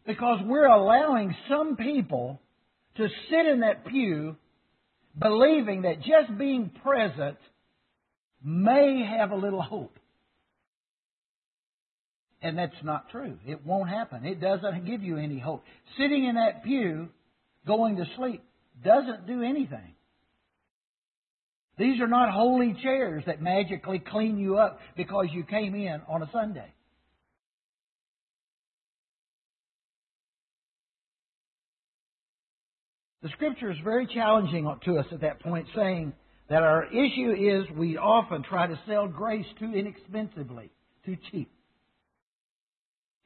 Because 0.07 0.41
we're 0.45 0.67
allowing 0.67 1.35
some 1.49 1.77
people 1.77 2.43
to 2.99 3.09
sit 3.31 3.47
in 3.47 3.61
that 3.61 3.87
pew 3.87 4.37
believing 5.19 5.83
that 5.83 6.03
just 6.03 6.37
being 6.37 6.71
present 6.85 7.39
may 8.45 9.03
have 9.19 9.31
a 9.31 9.37
little 9.37 9.63
hope. 9.63 9.99
And 12.43 12.59
that's 12.59 12.85
not 12.85 13.09
true. 13.09 13.39
It 13.47 13.65
won't 13.65 13.89
happen. 13.89 14.27
It 14.27 14.43
doesn't 14.43 14.85
give 14.85 15.03
you 15.03 15.17
any 15.17 15.39
hope. 15.39 15.65
Sitting 15.97 16.27
in 16.27 16.35
that 16.35 16.65
pew, 16.65 17.09
going 17.67 17.97
to 17.97 18.05
sleep, 18.19 18.45
doesn't 18.85 19.27
do 19.27 19.43
anything. 19.43 19.95
These 21.79 22.01
are 22.01 22.09
not 22.09 22.33
holy 22.33 22.77
chairs 22.83 23.23
that 23.27 23.41
magically 23.41 24.01
clean 24.01 24.37
you 24.37 24.59
up 24.59 24.81
because 24.97 25.27
you 25.33 25.45
came 25.45 25.75
in 25.75 26.01
on 26.09 26.23
a 26.23 26.31
Sunday. 26.33 26.73
The 33.23 33.29
scripture 33.31 33.71
is 33.71 33.79
very 33.85 34.07
challenging 34.07 34.73
to 34.85 34.99
us 34.99 35.07
at 35.13 35.21
that 35.21 35.41
point, 35.41 35.67
saying 35.75 36.13
that 36.49 36.63
our 36.63 36.87
issue 36.87 37.33
is 37.33 37.77
we 37.77 37.97
often 37.97 38.43
try 38.43 38.67
to 38.67 38.79
sell 38.89 39.07
grace 39.07 39.47
too 39.59 39.73
inexpensively, 39.75 40.71
too 41.05 41.17
cheap. 41.31 41.51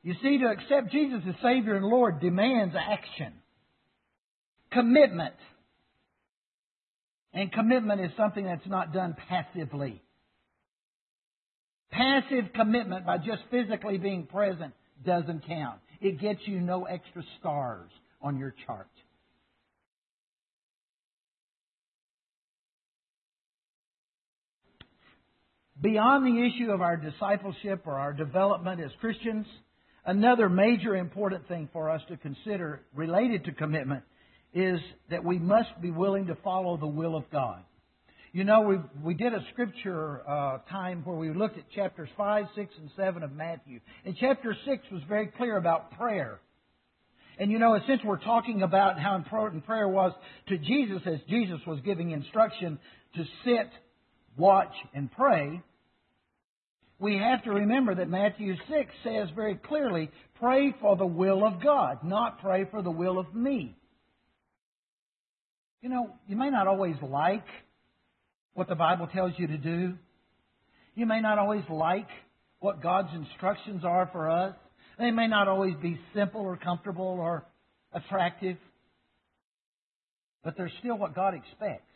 You 0.03 0.15
see, 0.23 0.39
to 0.39 0.47
accept 0.47 0.91
Jesus 0.91 1.21
as 1.29 1.35
Savior 1.43 1.77
and 1.77 1.85
Lord 1.85 2.21
demands 2.21 2.75
action, 2.77 3.35
commitment, 4.73 5.35
and 7.33 7.53
commitment 7.53 8.01
is 8.01 8.11
something 8.17 8.45
that's 8.45 8.67
not 8.67 8.93
done 8.93 9.17
passively. 9.29 10.03
Passive 11.91 12.53
commitment 12.55 13.07
by 13.07 13.19
just 13.19 13.43
physically 13.51 13.99
being 13.99 14.27
present 14.27 14.73
doesn't 15.05 15.47
count. 15.47 15.79
It 16.01 16.21
gets 16.21 16.41
you 16.47 16.61
no 16.61 16.85
extra 16.85 17.23
stars 17.39 17.91
on 18.21 18.39
your 18.39 18.55
chart. 18.67 18.89
Beyond 25.81 26.25
the 26.25 26.47
issue 26.47 26.71
of 26.71 26.81
our 26.81 26.97
discipleship 26.97 27.83
or 27.87 27.99
our 27.99 28.13
development 28.13 28.81
as 28.81 28.93
Christians, 29.01 29.47
another 30.07 30.49
major 30.49 30.97
important 30.97 31.49
thing 31.49 31.69
for 31.73 31.91
us 31.91 32.01
to 32.09 32.17
consider 32.17 32.83
related 32.95 33.45
to 33.47 33.53
commitment 33.53 34.05
is 34.55 34.81
that 35.11 35.25
we 35.25 35.39
must 35.39 35.81
be 35.81 35.91
willing 35.91 36.27
to 36.27 36.35
follow 36.37 36.77
the 36.77 36.87
will 36.87 37.17
of 37.17 37.31
God. 37.31 37.63
You 38.33 38.45
know, 38.45 38.63
we 38.63 38.77
we 39.03 39.15
did 39.15 39.35
a 39.35 39.45
scripture 39.53 40.23
uh, 40.27 40.59
time 40.71 41.03
where 41.05 41.17
we 41.17 41.33
looked 41.33 41.59
at 41.59 41.71
chapters 41.71 42.09
five, 42.17 42.47
six, 42.55 42.73
and 42.79 42.91
seven 42.97 43.23
of 43.23 43.33
Matthew. 43.33 43.81
And 44.07 44.17
chapter 44.19 44.57
six 44.67 44.83
was 44.91 45.03
very 45.07 45.27
clear 45.27 45.57
about 45.57 45.99
prayer. 45.99 46.41
And 47.39 47.51
you 47.51 47.59
know, 47.59 47.79
since 47.87 48.01
we're 48.05 48.23
talking 48.23 48.63
about 48.63 48.99
how 48.99 49.17
important 49.17 49.67
prayer 49.67 49.89
was 49.89 50.13
to 50.49 50.57
Jesus, 50.59 51.03
as 51.07 51.19
Jesus 51.29 51.61
was 51.67 51.81
giving 51.85 52.11
instruction 52.11 52.79
to 53.17 53.25
sit, 53.45 53.71
watch, 54.37 54.73
and 54.95 55.11
pray, 55.13 55.61
we 56.99 57.19
have 57.19 57.43
to 57.45 57.51
remember 57.51 57.97
that 57.97 58.09
Matthew 58.09 58.55
6 58.55 58.91
says 59.03 59.29
very 59.35 59.57
clearly, 59.57 60.11
pray 60.39 60.75
for 60.81 60.97
the 60.97 61.05
will 61.07 61.45
of 61.45 61.63
God, 61.63 62.05
not 62.05 62.41
pray 62.41 62.65
for 62.71 62.81
the 62.81 62.91
will 62.91 63.19
of 63.19 63.35
me. 63.35 63.77
You 65.83 65.89
know, 65.89 66.11
you 66.29 66.37
may 66.37 66.49
not 66.49 66.69
always 66.69 66.95
like 67.03 67.45
what 68.55 68.69
the 68.69 68.77
Bible 68.77 69.09
tells 69.09 69.33
you 69.37 69.49
to 69.49 69.59
do. 69.59 69.95
You 70.95 71.07
may 71.07 71.21
not 71.21 71.39
always 71.39 71.65
like 71.69 72.09
what 72.61 72.81
God's 72.81 73.09
instructions 73.15 73.85
are 73.85 74.09
for 74.13 74.31
us. 74.31 74.55
They 74.99 75.11
may 75.11 75.27
not 75.27 75.49
always 75.49 75.75
be 75.83 75.99
simple 76.15 76.43
or 76.43 76.57
comfortable 76.57 77.05
or 77.05 77.45
attractive, 77.93 78.57
but 80.45 80.57
they're 80.57 80.71
still 80.79 80.97
what 80.97 81.17
God 81.17 81.35
expects. 81.35 81.89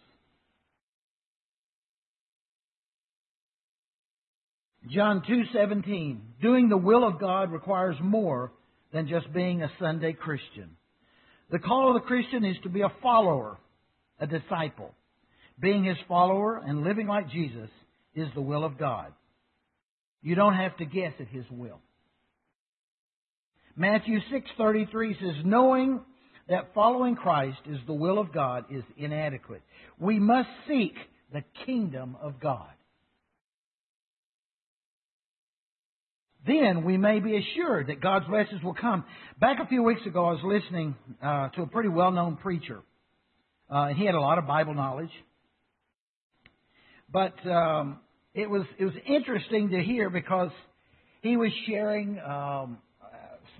John 4.90 5.22
2:17 5.22 6.20
Doing 6.40 6.68
the 6.68 6.77
will 6.77 7.07
of 7.07 7.20
God 7.20 7.53
requires 7.53 7.96
more 8.01 8.53
than 8.92 9.07
just 9.07 9.33
being 9.33 9.62
a 9.62 9.70
Sunday 9.79 10.12
Christian. 10.12 10.77
The 11.51 11.59
call 11.61 11.94
of 11.94 12.03
the 12.03 12.07
Christian 12.07 12.44
is 12.44 12.57
to 12.62 12.68
be 12.68 12.83
a 12.83 12.92
follower, 13.03 13.59
a 14.20 14.26
disciple. 14.26 14.94
Being 15.59 15.85
his 15.85 15.96
follower 16.09 16.57
and 16.64 16.85
living 16.85 17.07
like 17.07 17.31
Jesus 17.31 17.70
is 18.14 18.29
the 18.35 18.40
will 18.40 18.64
of 18.64 18.79
God. 18.79 19.12
You 20.22 20.35
don't 20.35 20.55
have 20.55 20.76
to 20.79 20.85
guess 20.85 21.12
at 21.20 21.29
his 21.29 21.44
will. 21.50 21.81
Matthew 23.76 24.20
6:33 24.31 25.14
says 25.20 25.44
knowing 25.44 26.00
that 26.48 26.74
following 26.74 27.16
Christ 27.16 27.59
is 27.66 27.79
the 27.87 27.92
will 27.92 28.18
of 28.18 28.33
God 28.33 28.64
is 28.70 28.85
inadequate. 28.96 29.62
We 29.98 30.18
must 30.18 30.48
seek 30.68 30.94
the 31.33 31.42
kingdom 31.64 32.16
of 32.20 32.40
God. 32.40 32.70
Then 36.46 36.85
we 36.85 36.96
may 36.96 37.18
be 37.18 37.37
assured 37.37 37.88
that 37.88 38.00
God's 38.00 38.26
blessings 38.26 38.62
will 38.62 38.74
come. 38.74 39.05
Back 39.40 39.59
a 39.61 39.66
few 39.66 39.83
weeks 39.83 40.07
ago, 40.07 40.26
I 40.26 40.33
was 40.33 40.44
listening 40.44 40.94
uh, 41.20 41.48
to 41.50 41.62
a 41.62 41.66
pretty 41.66 41.88
well-known 41.88 42.37
preacher. 42.37 42.83
Uh, 43.68 43.88
he 43.88 44.05
had 44.05 44.14
a 44.14 44.20
lot 44.20 44.38
of 44.38 44.46
Bible 44.46 44.74
knowledge, 44.74 45.11
but 47.11 47.35
um, 47.48 47.98
it 48.35 48.48
was 48.48 48.62
it 48.79 48.85
was 48.85 48.94
interesting 49.07 49.70
to 49.70 49.83
hear 49.83 50.09
because 50.11 50.50
he 51.22 51.37
was 51.37 51.50
sharing 51.66 52.20
um, 52.20 52.79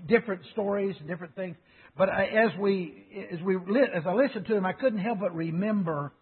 different 0.07 0.41
stories 0.53 0.95
and 0.99 1.07
different 1.07 1.35
things. 1.35 1.55
But 1.97 2.09
I, 2.09 2.25
as 2.25 2.57
we 2.59 3.05
as 3.33 3.39
we 3.41 3.55
as 3.55 4.03
I 4.05 4.13
listened 4.13 4.45
to 4.47 4.55
him, 4.55 4.65
I 4.65 4.73
couldn't 4.73 4.99
help 4.99 5.19
but 5.19 5.35
remember 5.35 6.13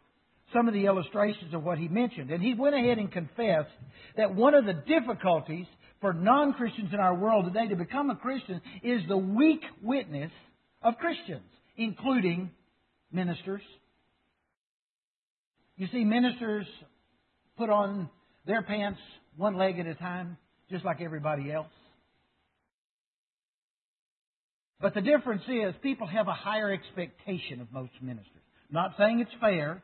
some 0.54 0.68
of 0.68 0.74
the 0.74 0.86
illustrations 0.86 1.54
of 1.54 1.64
what 1.64 1.78
he 1.78 1.88
mentioned. 1.88 2.32
And 2.32 2.42
he 2.42 2.54
went 2.54 2.76
ahead 2.76 2.98
and 2.98 3.12
confessed 3.12 3.70
that 4.16 4.34
one 4.34 4.54
of 4.54 4.66
the 4.66 4.74
difficulties 4.74 5.66
for 6.02 6.14
non 6.14 6.54
Christians 6.54 6.90
in 6.94 7.00
our 7.00 7.16
world 7.16 7.46
today 7.46 7.68
to 7.68 7.76
become 7.76 8.10
a 8.10 8.16
Christian 8.16 8.62
is 8.84 9.02
the 9.08 9.18
weak 9.18 9.62
witness 9.84 10.32
of 10.82 10.98
Christians, 10.98 11.46
including 11.78 12.52
ministers. 13.12 13.62
You 15.78 15.88
see, 15.92 16.04
ministers 16.04 16.66
put 17.58 17.70
on 17.70 18.10
their 18.46 18.62
pants 18.62 19.00
one 19.38 19.58
leg 19.58 19.80
at 19.80 19.88
a 19.88 19.96
time, 19.96 20.38
just 20.70 20.86
like 20.86 21.02
everybody 21.02 21.52
else. 21.52 21.68
But 24.82 24.94
the 24.94 25.02
difference 25.02 25.44
is 25.48 25.74
people 25.82 26.08
have 26.08 26.28
a 26.28 26.34
higher 26.34 26.72
expectation 26.72 27.62
of 27.62 27.72
most 27.72 27.92
ministers. 28.02 28.32
not 28.70 28.92
saying 28.98 29.20
it's 29.20 29.32
fair, 29.40 29.82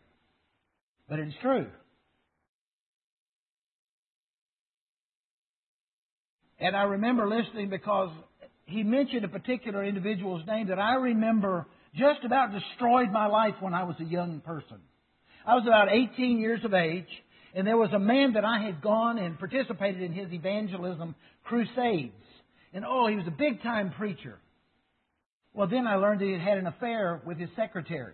but 1.09 1.19
it's 1.19 1.35
true. 1.41 1.67
And 6.59 6.75
I 6.75 6.83
remember 6.83 7.27
listening 7.27 7.69
because 7.69 8.11
he 8.65 8.83
mentioned 8.83 9.25
a 9.25 9.27
particular 9.27 9.83
individual's 9.83 10.45
name 10.45 10.67
that 10.67 10.77
I 10.77 10.95
remember 10.95 11.65
just 11.95 12.23
about 12.23 12.51
destroyed 12.51 13.11
my 13.11 13.27
life 13.27 13.55
when 13.59 13.73
I 13.73 13.83
was 13.83 13.95
a 13.99 14.05
young 14.05 14.41
person. 14.41 14.77
I 15.45 15.55
was 15.55 15.63
about 15.65 15.89
18 15.91 16.37
years 16.37 16.61
of 16.63 16.73
age, 16.73 17.07
and 17.53 17.65
there 17.65 17.77
was 17.77 17.91
a 17.93 17.99
man 17.99 18.33
that 18.33 18.45
I 18.45 18.61
had 18.61 18.81
gone 18.81 19.17
and 19.17 19.37
participated 19.37 20.01
in 20.01 20.13
his 20.13 20.31
evangelism 20.31 21.15
crusades. 21.43 22.13
And 22.73 22.85
oh, 22.87 23.07
he 23.07 23.15
was 23.15 23.27
a 23.27 23.31
big 23.31 23.61
time 23.61 23.91
preacher. 23.91 24.39
Well, 25.53 25.67
then 25.67 25.85
I 25.87 25.95
learned 25.95 26.21
that 26.21 26.25
he 26.25 26.39
had 26.39 26.57
an 26.57 26.67
affair 26.67 27.21
with 27.25 27.37
his 27.37 27.49
secretary. 27.55 28.13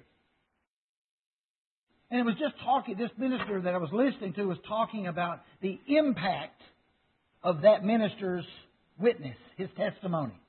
And 2.10 2.20
it 2.22 2.24
was 2.24 2.36
just 2.40 2.56
talking, 2.64 2.98
this 2.98 3.12
minister 3.18 3.62
that 3.62 3.74
I 3.76 3.78
was 3.78 3.90
listening 3.92 4.34
to 4.34 4.46
was 4.46 4.58
talking 4.68 5.08
about 5.08 5.42
the 5.62 5.80
impact 5.88 6.62
of 7.44 7.62
that 7.62 7.84
minister's 7.84 8.46
witness, 8.98 9.36
his 9.58 9.70
testimony. 9.78 10.40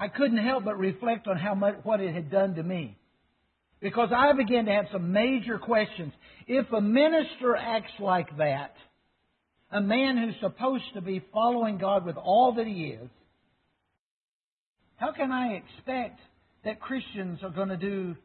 I 0.00 0.08
couldn't 0.08 0.38
help 0.38 0.64
but 0.64 0.78
reflect 0.78 1.28
on 1.28 1.36
how 1.36 1.54
much, 1.54 1.76
what 1.82 2.00
it 2.00 2.14
had 2.14 2.30
done 2.30 2.54
to 2.54 2.62
me. 2.62 2.96
Because 3.80 4.08
I 4.16 4.32
began 4.32 4.64
to 4.64 4.72
have 4.72 4.86
some 4.92 5.12
major 5.12 5.58
questions. 5.58 6.14
If 6.46 6.72
a 6.72 6.80
minister 6.80 7.54
acts 7.54 7.92
like 8.00 8.34
that, 8.38 8.74
a 9.70 9.82
man 9.82 10.16
who's 10.16 10.34
supposed 10.40 10.84
to 10.94 11.02
be 11.02 11.22
following 11.32 11.76
God 11.76 12.06
with 12.06 12.16
all 12.16 12.54
that 12.54 12.66
he 12.66 12.86
is, 12.86 13.10
how 14.96 15.12
can 15.12 15.30
I 15.30 15.54
expect 15.54 16.18
that 16.64 16.80
Christians 16.80 17.40
are 17.42 17.50
going 17.50 17.68
to 17.68 17.76
do 17.76 18.16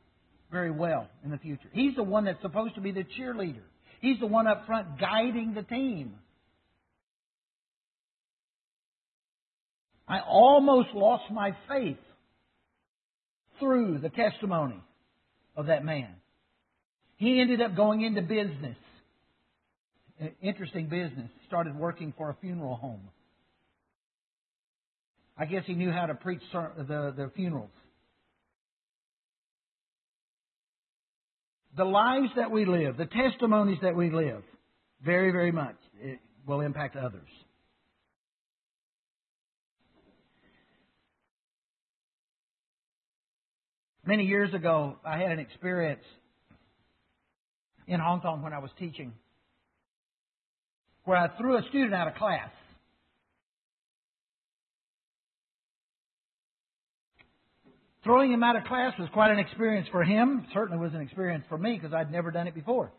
very 0.51 0.71
well 0.71 1.09
in 1.25 1.31
the 1.31 1.37
future? 1.37 1.69
He's 1.73 1.95
the 1.95 2.03
one 2.03 2.23
that's 2.23 2.41
supposed 2.41 2.75
to 2.75 2.81
be 2.81 2.91
the 2.91 3.05
cheerleader. 3.19 3.63
He's 3.99 4.19
the 4.19 4.27
one 4.27 4.47
up 4.47 4.65
front 4.65 4.99
guiding 4.99 5.53
the 5.53 5.63
team. 5.63 6.15
I 10.07 10.19
almost 10.19 10.89
lost 10.93 11.31
my 11.31 11.55
faith 11.67 11.97
through 13.59 13.99
the 13.99 14.09
testimony 14.09 14.81
of 15.55 15.67
that 15.67 15.83
man. 15.83 16.09
He 17.17 17.39
ended 17.39 17.61
up 17.61 17.75
going 17.75 18.01
into 18.01 18.21
business 18.21 18.77
interesting 20.41 20.87
business. 20.87 21.29
Started 21.47 21.75
working 21.75 22.13
for 22.17 22.29
a 22.29 22.35
funeral 22.41 22.75
home. 22.75 23.01
I 25.37 25.45
guess 25.45 25.63
he 25.65 25.73
knew 25.73 25.91
how 25.91 26.05
to 26.05 26.15
preach 26.15 26.41
the, 26.53 27.13
the 27.15 27.31
funerals. 27.35 27.69
The 31.75 31.83
lives 31.83 32.29
that 32.37 32.51
we 32.51 32.65
live, 32.65 32.95
the 32.95 33.05
testimonies 33.05 33.79
that 33.81 33.95
we 33.95 34.09
live, 34.09 34.43
very, 35.03 35.31
very 35.31 35.51
much 35.51 35.75
will 36.47 36.61
impact 36.61 36.95
others. 36.95 37.27
Many 44.07 44.25
years 44.25 44.53
ago, 44.53 44.97
I 45.03 45.17
had 45.17 45.31
an 45.31 45.39
experience 45.39 46.03
in 47.87 47.99
Hong 47.99 48.21
Kong 48.21 48.43
when 48.43 48.53
I 48.53 48.59
was 48.59 48.69
teaching 48.77 49.13
where 51.05 51.17
I 51.17 51.29
threw 51.37 51.57
a 51.57 51.61
student 51.69 51.93
out 51.93 52.07
of 52.07 52.15
class. 52.15 52.49
Throwing 58.03 58.31
him 58.31 58.43
out 58.43 58.55
of 58.55 58.63
class 58.65 58.93
was 58.99 59.09
quite 59.13 59.31
an 59.31 59.39
experience 59.39 59.87
for 59.91 60.03
him. 60.03 60.45
Certainly 60.53 60.77
was 60.79 60.93
an 60.93 61.01
experience 61.01 61.43
for 61.49 61.57
me 61.57 61.79
because 61.79 61.93
I'd 61.93 62.11
never 62.11 62.29
done 62.29 62.47
it 62.47 62.53
before. 62.53 62.91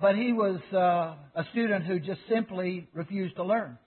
But 0.00 0.16
he 0.16 0.32
was 0.32 0.58
uh, 0.72 1.14
a 1.34 1.44
student 1.52 1.84
who 1.84 2.00
just 2.00 2.20
simply 2.30 2.88
refused 2.94 3.36
to 3.36 3.44
learn. 3.44 3.78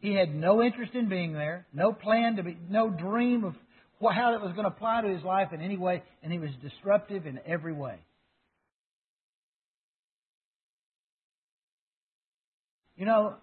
He 0.00 0.14
had 0.14 0.34
no 0.34 0.62
interest 0.62 0.94
in 0.94 1.08
being 1.08 1.34
there, 1.34 1.66
no 1.72 1.92
plan 1.92 2.36
to 2.36 2.42
be, 2.42 2.56
no 2.68 2.88
dream 2.90 3.44
of 3.44 3.54
how 4.00 4.34
it 4.34 4.40
was 4.40 4.52
going 4.52 4.64
to 4.64 4.74
apply 4.74 5.02
to 5.02 5.08
his 5.08 5.22
life 5.22 5.52
in 5.52 5.60
any 5.60 5.76
way, 5.76 6.02
and 6.22 6.32
he 6.32 6.38
was 6.38 6.50
disruptive 6.62 7.26
in 7.26 7.38
every 7.46 7.74
way. 7.74 7.96
You 12.96 13.04
know, 13.06 13.34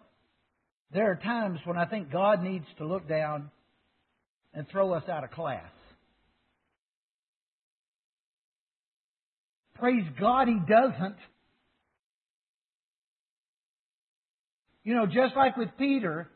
there 0.93 1.12
are 1.12 1.15
times 1.15 1.60
when 1.65 1.78
I 1.78 1.86
think 1.86 2.12
God 2.12 2.41
needs 2.43 2.65
to 2.80 2.86
look 2.86 3.08
down 3.08 3.52
and 4.54 4.67
throw 4.70 4.93
us 4.93 5.04
out 5.08 5.24
of 5.24 5.32
class. 5.32 5.70
Praise 9.76 10.06
God, 10.20 10.48
He 10.48 10.58
doesn't. 10.67 11.17
You 14.84 14.96
know, 14.96 15.06
just 15.06 15.36
like 15.36 15.58
with 15.58 15.70
Peter, 15.78 16.30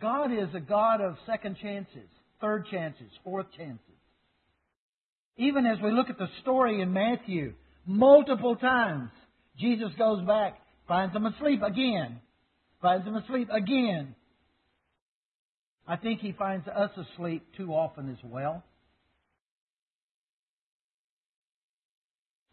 God 0.00 0.32
is 0.32 0.48
a 0.54 0.60
God 0.60 1.00
of 1.00 1.16
second 1.26 1.56
chances. 1.60 2.08
third 2.40 2.66
chances, 2.70 3.10
fourth 3.22 3.46
chances. 3.56 3.84
Even 5.36 5.66
as 5.66 5.78
we 5.82 5.90
look 5.92 6.08
at 6.08 6.16
the 6.16 6.28
story 6.40 6.80
in 6.80 6.92
Matthew, 6.92 7.52
multiple 7.84 8.56
times 8.56 9.10
Jesus 9.58 9.90
goes 9.98 10.26
back, 10.26 10.58
finds 10.88 11.12
them 11.12 11.26
asleep 11.26 11.60
again, 11.62 12.20
finds 12.80 13.04
them 13.04 13.16
asleep 13.16 13.48
again. 13.52 14.14
I 15.86 15.96
think 15.96 16.20
he 16.20 16.32
finds 16.32 16.66
us 16.66 16.90
asleep 16.96 17.44
too 17.56 17.72
often 17.72 18.10
as 18.10 18.18
well. 18.24 18.64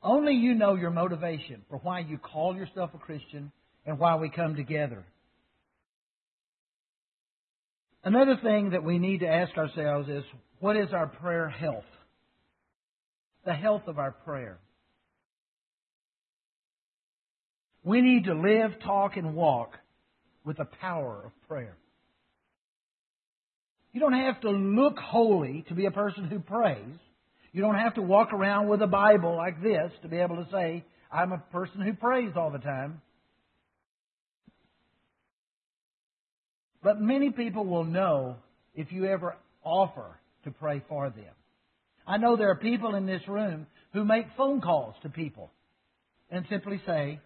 Only 0.01 0.33
you 0.33 0.53
know 0.53 0.75
your 0.75 0.91
motivation 0.91 1.61
for 1.69 1.77
why 1.77 1.99
you 1.99 2.17
call 2.17 2.55
yourself 2.55 2.91
a 2.93 2.97
Christian 2.97 3.51
and 3.85 3.99
why 3.99 4.15
we 4.15 4.29
come 4.29 4.55
together. 4.55 5.05
Another 8.07 8.37
thing 8.41 8.69
that 8.69 8.85
we 8.85 8.99
need 8.99 9.19
to 9.19 9.27
ask 9.27 9.57
ourselves 9.57 10.07
is 10.07 10.23
what 10.61 10.77
is 10.77 10.93
our 10.93 11.07
prayer 11.07 11.49
health? 11.49 11.83
The 13.45 13.51
health 13.51 13.81
of 13.87 13.99
our 13.99 14.11
prayer. 14.11 14.59
We 17.83 17.99
need 17.99 18.23
to 18.23 18.33
live, 18.33 18.79
talk, 18.81 19.17
and 19.17 19.35
walk 19.35 19.73
with 20.45 20.55
the 20.55 20.69
power 20.79 21.23
of 21.25 21.31
prayer. 21.49 21.75
You 23.91 23.99
don't 23.99 24.13
have 24.13 24.39
to 24.39 24.51
look 24.51 24.97
holy 24.97 25.65
to 25.67 25.73
be 25.73 25.85
a 25.85 25.91
person 25.91 26.29
who 26.29 26.39
prays. 26.39 26.95
You 27.51 27.59
don't 27.59 27.75
have 27.75 27.95
to 27.95 28.01
walk 28.01 28.31
around 28.31 28.69
with 28.69 28.81
a 28.81 28.87
Bible 28.87 29.35
like 29.35 29.61
this 29.61 29.91
to 30.03 30.07
be 30.07 30.19
able 30.19 30.37
to 30.37 30.47
say, 30.49 30.85
I'm 31.11 31.33
a 31.33 31.39
person 31.51 31.81
who 31.81 31.91
prays 31.91 32.31
all 32.37 32.51
the 32.51 32.59
time. 32.59 33.01
But 36.87 37.01
many 37.01 37.31
people 37.31 37.65
will 37.65 37.83
know 37.83 38.37
if 38.73 38.93
you 38.93 39.07
ever 39.07 39.35
offer 39.61 40.17
to 40.45 40.51
pray 40.51 40.81
for 40.87 41.09
them. 41.09 41.33
I 42.07 42.15
know 42.15 42.37
there 42.37 42.49
are 42.49 42.55
people 42.55 42.95
in 42.95 43.05
this 43.05 43.27
room 43.27 43.67
who 43.91 44.05
make 44.05 44.25
phone 44.37 44.61
calls 44.61 44.95
to 45.03 45.09
people 45.09 45.51
and 46.31 46.45
simply 46.49 46.81
say, 46.85 47.19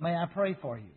May 0.00 0.12
I 0.12 0.26
pray 0.34 0.56
for 0.60 0.76
you? 0.76 0.90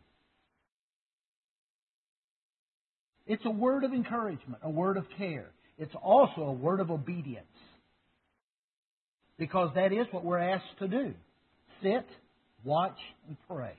It's 3.28 3.46
a 3.46 3.52
word 3.52 3.84
of 3.84 3.94
encouragement, 3.94 4.64
a 4.64 4.70
word 4.72 4.98
of 4.98 5.06
care. 5.20 5.52
It's 5.78 5.94
also 6.02 6.42
a 6.42 6.54
word 6.54 6.80
of 6.80 6.90
obedience. 6.90 7.46
Because 9.38 9.70
that 9.76 9.94
is 9.94 10.08
what 10.10 10.26
we're 10.26 10.40
asked 10.40 10.80
to 10.80 10.88
do 10.88 11.14
sit, 11.84 12.08
watch, 12.64 12.98
and 13.28 13.38
pray. 13.48 13.76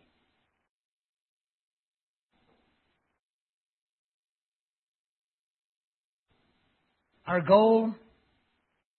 Our 7.26 7.40
goal 7.40 7.94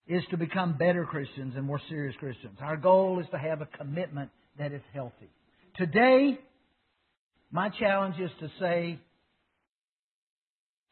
is 0.06 0.22
to 0.30 0.36
become 0.36 0.76
better 0.76 1.04
Christians 1.04 1.54
and 1.56 1.64
more 1.64 1.80
serious 1.88 2.14
Christians. 2.18 2.58
Our 2.60 2.76
goal 2.76 3.20
is 3.20 3.26
to 3.30 3.38
have 3.38 3.60
a 3.60 3.66
commitment 3.66 4.30
that 4.58 4.72
is 4.72 4.82
healthy. 4.92 5.30
Today, 5.76 6.38
my 7.50 7.68
challenge 7.68 8.16
is 8.18 8.30
to 8.40 8.50
say 8.60 8.98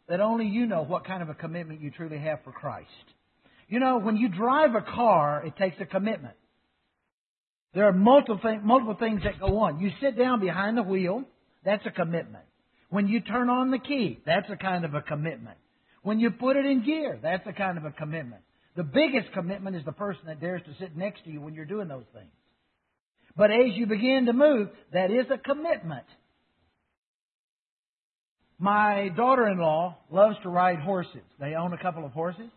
that 0.08 0.20
only 0.20 0.46
you 0.46 0.66
know 0.66 0.82
what 0.82 1.06
kind 1.06 1.22
of 1.22 1.28
a 1.28 1.34
commitment 1.34 1.80
you 1.80 1.90
truly 1.90 2.18
have 2.18 2.40
for 2.44 2.52
Christ. 2.52 2.88
You 3.68 3.80
know, 3.80 3.98
when 3.98 4.16
you 4.16 4.28
drive 4.28 4.74
a 4.74 4.82
car, 4.82 5.44
it 5.46 5.56
takes 5.56 5.76
a 5.80 5.86
commitment. 5.86 6.34
There 7.74 7.86
are 7.88 7.92
multiple, 7.92 8.60
multiple 8.62 8.96
things 8.98 9.22
that 9.24 9.40
go 9.40 9.60
on. 9.60 9.80
You 9.80 9.90
sit 10.02 10.18
down 10.18 10.40
behind 10.40 10.76
the 10.76 10.82
wheel, 10.82 11.24
that's 11.64 11.86
a 11.86 11.90
commitment. 11.90 12.44
When 12.90 13.08
you 13.08 13.20
turn 13.20 13.48
on 13.48 13.70
the 13.70 13.78
key, 13.78 14.20
that's 14.26 14.50
a 14.50 14.56
kind 14.56 14.84
of 14.84 14.94
a 14.94 15.00
commitment. 15.00 15.56
When 16.02 16.18
you 16.18 16.30
put 16.30 16.56
it 16.56 16.66
in 16.66 16.84
gear, 16.84 17.18
that's 17.22 17.44
the 17.44 17.52
kind 17.52 17.78
of 17.78 17.84
a 17.84 17.92
commitment. 17.92 18.42
The 18.76 18.82
biggest 18.82 19.32
commitment 19.32 19.76
is 19.76 19.84
the 19.84 19.92
person 19.92 20.22
that 20.26 20.40
dares 20.40 20.62
to 20.66 20.74
sit 20.80 20.96
next 20.96 21.24
to 21.24 21.30
you 21.30 21.40
when 21.40 21.54
you're 21.54 21.64
doing 21.64 21.88
those 21.88 22.04
things. 22.12 22.30
But 23.36 23.50
as 23.50 23.74
you 23.74 23.86
begin 23.86 24.26
to 24.26 24.32
move, 24.32 24.68
that 24.92 25.10
is 25.10 25.26
a 25.30 25.38
commitment. 25.38 26.04
My 28.58 29.10
daughter 29.16 29.48
in 29.48 29.58
law 29.58 29.98
loves 30.10 30.36
to 30.42 30.48
ride 30.48 30.78
horses. 30.78 31.22
They 31.40 31.54
own 31.54 31.72
a 31.72 31.78
couple 31.78 32.04
of 32.04 32.12
horses. 32.12 32.50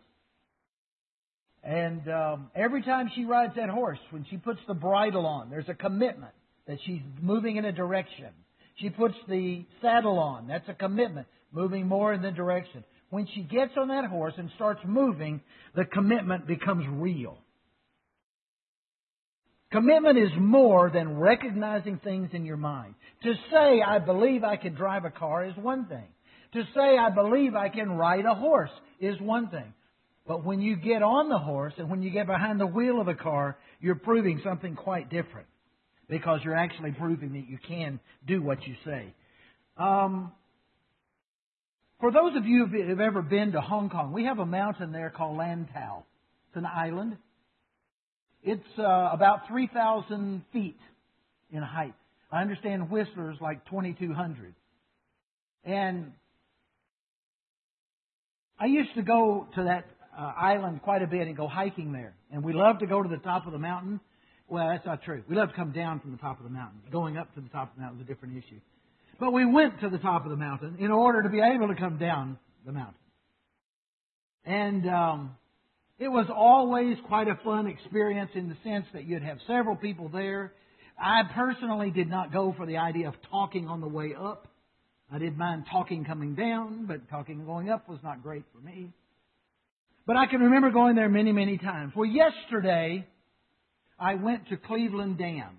And 1.62 2.08
um, 2.08 2.50
every 2.54 2.82
time 2.82 3.10
she 3.14 3.24
rides 3.24 3.54
that 3.56 3.68
horse, 3.68 3.98
when 4.10 4.24
she 4.30 4.36
puts 4.36 4.60
the 4.68 4.74
bridle 4.74 5.26
on, 5.26 5.50
there's 5.50 5.68
a 5.68 5.74
commitment 5.74 6.32
that 6.66 6.78
she's 6.84 7.00
moving 7.20 7.56
in 7.56 7.64
a 7.64 7.72
direction. 7.72 8.28
She 8.76 8.90
puts 8.90 9.14
the 9.28 9.64
saddle 9.82 10.18
on. 10.18 10.46
That's 10.48 10.68
a 10.68 10.74
commitment, 10.74 11.26
moving 11.52 11.86
more 11.86 12.12
in 12.12 12.22
the 12.22 12.30
direction 12.30 12.84
when 13.10 13.26
she 13.34 13.42
gets 13.42 13.72
on 13.76 13.88
that 13.88 14.06
horse 14.06 14.34
and 14.36 14.50
starts 14.56 14.80
moving, 14.84 15.40
the 15.74 15.84
commitment 15.84 16.46
becomes 16.46 16.84
real. 16.88 17.38
Commitment 19.72 20.16
is 20.18 20.30
more 20.38 20.90
than 20.90 21.18
recognizing 21.18 21.98
things 21.98 22.30
in 22.32 22.44
your 22.44 22.56
mind. 22.56 22.94
To 23.24 23.34
say, 23.50 23.82
I 23.86 23.98
believe 23.98 24.44
I 24.44 24.56
can 24.56 24.74
drive 24.74 25.04
a 25.04 25.10
car 25.10 25.44
is 25.44 25.56
one 25.56 25.86
thing. 25.86 26.06
To 26.52 26.62
say, 26.74 26.96
I 26.96 27.10
believe 27.10 27.54
I 27.54 27.68
can 27.68 27.90
ride 27.90 28.24
a 28.24 28.34
horse 28.34 28.70
is 29.00 29.20
one 29.20 29.50
thing. 29.50 29.74
But 30.26 30.44
when 30.44 30.60
you 30.60 30.76
get 30.76 31.02
on 31.02 31.28
the 31.28 31.38
horse 31.38 31.74
and 31.78 31.90
when 31.90 32.02
you 32.02 32.10
get 32.10 32.26
behind 32.26 32.60
the 32.60 32.66
wheel 32.66 33.00
of 33.00 33.08
a 33.08 33.14
car, 33.14 33.58
you're 33.80 33.96
proving 33.96 34.40
something 34.42 34.74
quite 34.74 35.10
different. 35.10 35.46
Because 36.08 36.40
you're 36.44 36.56
actually 36.56 36.92
proving 36.92 37.32
that 37.32 37.48
you 37.48 37.58
can 37.68 38.00
do 38.26 38.40
what 38.40 38.64
you 38.66 38.74
say. 38.84 39.12
Um, 39.76 40.32
for 42.00 42.12
those 42.12 42.36
of 42.36 42.46
you 42.46 42.66
who 42.66 42.88
have 42.88 43.00
ever 43.00 43.22
been 43.22 43.52
to 43.52 43.60
Hong 43.60 43.88
Kong, 43.88 44.12
we 44.12 44.24
have 44.24 44.38
a 44.38 44.46
mountain 44.46 44.92
there 44.92 45.10
called 45.10 45.38
Lantau. 45.38 46.02
It's 46.48 46.56
an 46.56 46.66
island. 46.66 47.16
It's 48.42 48.78
uh, 48.78 49.10
about 49.12 49.48
3,000 49.48 50.44
feet 50.52 50.78
in 51.50 51.62
height. 51.62 51.94
I 52.30 52.42
understand 52.42 52.90
Whistler's 52.90 53.38
like 53.40 53.64
2,200. 53.66 54.54
And 55.64 56.12
I 58.58 58.66
used 58.66 58.94
to 58.96 59.02
go 59.02 59.48
to 59.54 59.64
that 59.64 59.86
uh, 60.16 60.32
island 60.38 60.82
quite 60.82 61.02
a 61.02 61.06
bit 61.06 61.26
and 61.26 61.36
go 61.36 61.48
hiking 61.48 61.92
there. 61.92 62.14
And 62.30 62.44
we 62.44 62.52
love 62.52 62.78
to 62.80 62.86
go 62.86 63.02
to 63.02 63.08
the 63.08 63.18
top 63.18 63.46
of 63.46 63.52
the 63.52 63.58
mountain. 63.58 64.00
Well, 64.48 64.68
that's 64.68 64.86
not 64.86 65.02
true. 65.02 65.22
We 65.28 65.34
love 65.34 65.48
to 65.48 65.54
come 65.54 65.72
down 65.72 66.00
from 66.00 66.12
the 66.12 66.18
top 66.18 66.38
of 66.38 66.44
the 66.44 66.50
mountain. 66.50 66.80
Going 66.92 67.16
up 67.16 67.34
to 67.34 67.40
the 67.40 67.48
top 67.48 67.70
of 67.70 67.76
the 67.76 67.82
mountain 67.82 68.00
is 68.00 68.04
a 68.04 68.08
different 68.08 68.36
issue. 68.36 68.60
But 69.18 69.32
we 69.32 69.46
went 69.46 69.80
to 69.80 69.88
the 69.88 69.98
top 69.98 70.24
of 70.24 70.30
the 70.30 70.36
mountain 70.36 70.76
in 70.78 70.90
order 70.90 71.22
to 71.22 71.28
be 71.28 71.40
able 71.40 71.68
to 71.68 71.74
come 71.74 71.98
down 71.98 72.38
the 72.64 72.72
mountain. 72.72 72.94
And 74.44 74.88
um, 74.88 75.36
it 75.98 76.08
was 76.08 76.26
always 76.34 76.98
quite 77.06 77.28
a 77.28 77.38
fun 77.42 77.66
experience 77.66 78.30
in 78.34 78.48
the 78.48 78.56
sense 78.62 78.86
that 78.92 79.04
you'd 79.04 79.22
have 79.22 79.38
several 79.46 79.76
people 79.76 80.08
there. 80.08 80.52
I 80.98 81.22
personally 81.34 81.90
did 81.90 82.08
not 82.08 82.32
go 82.32 82.54
for 82.56 82.66
the 82.66 82.76
idea 82.76 83.08
of 83.08 83.14
talking 83.30 83.68
on 83.68 83.80
the 83.80 83.88
way 83.88 84.14
up. 84.14 84.46
I 85.10 85.18
didn't 85.18 85.38
mind 85.38 85.64
talking 85.70 86.04
coming 86.04 86.34
down, 86.34 86.86
but 86.86 87.08
talking 87.08 87.44
going 87.44 87.70
up 87.70 87.88
was 87.88 87.98
not 88.02 88.22
great 88.22 88.44
for 88.52 88.60
me. 88.60 88.92
But 90.06 90.16
I 90.16 90.26
can 90.26 90.40
remember 90.40 90.70
going 90.70 90.94
there 90.94 91.08
many, 91.08 91.32
many 91.32 91.58
times. 91.58 91.92
Well, 91.96 92.08
yesterday, 92.08 93.06
I 93.98 94.14
went 94.14 94.48
to 94.48 94.56
Cleveland 94.56 95.18
Dam. 95.18 95.58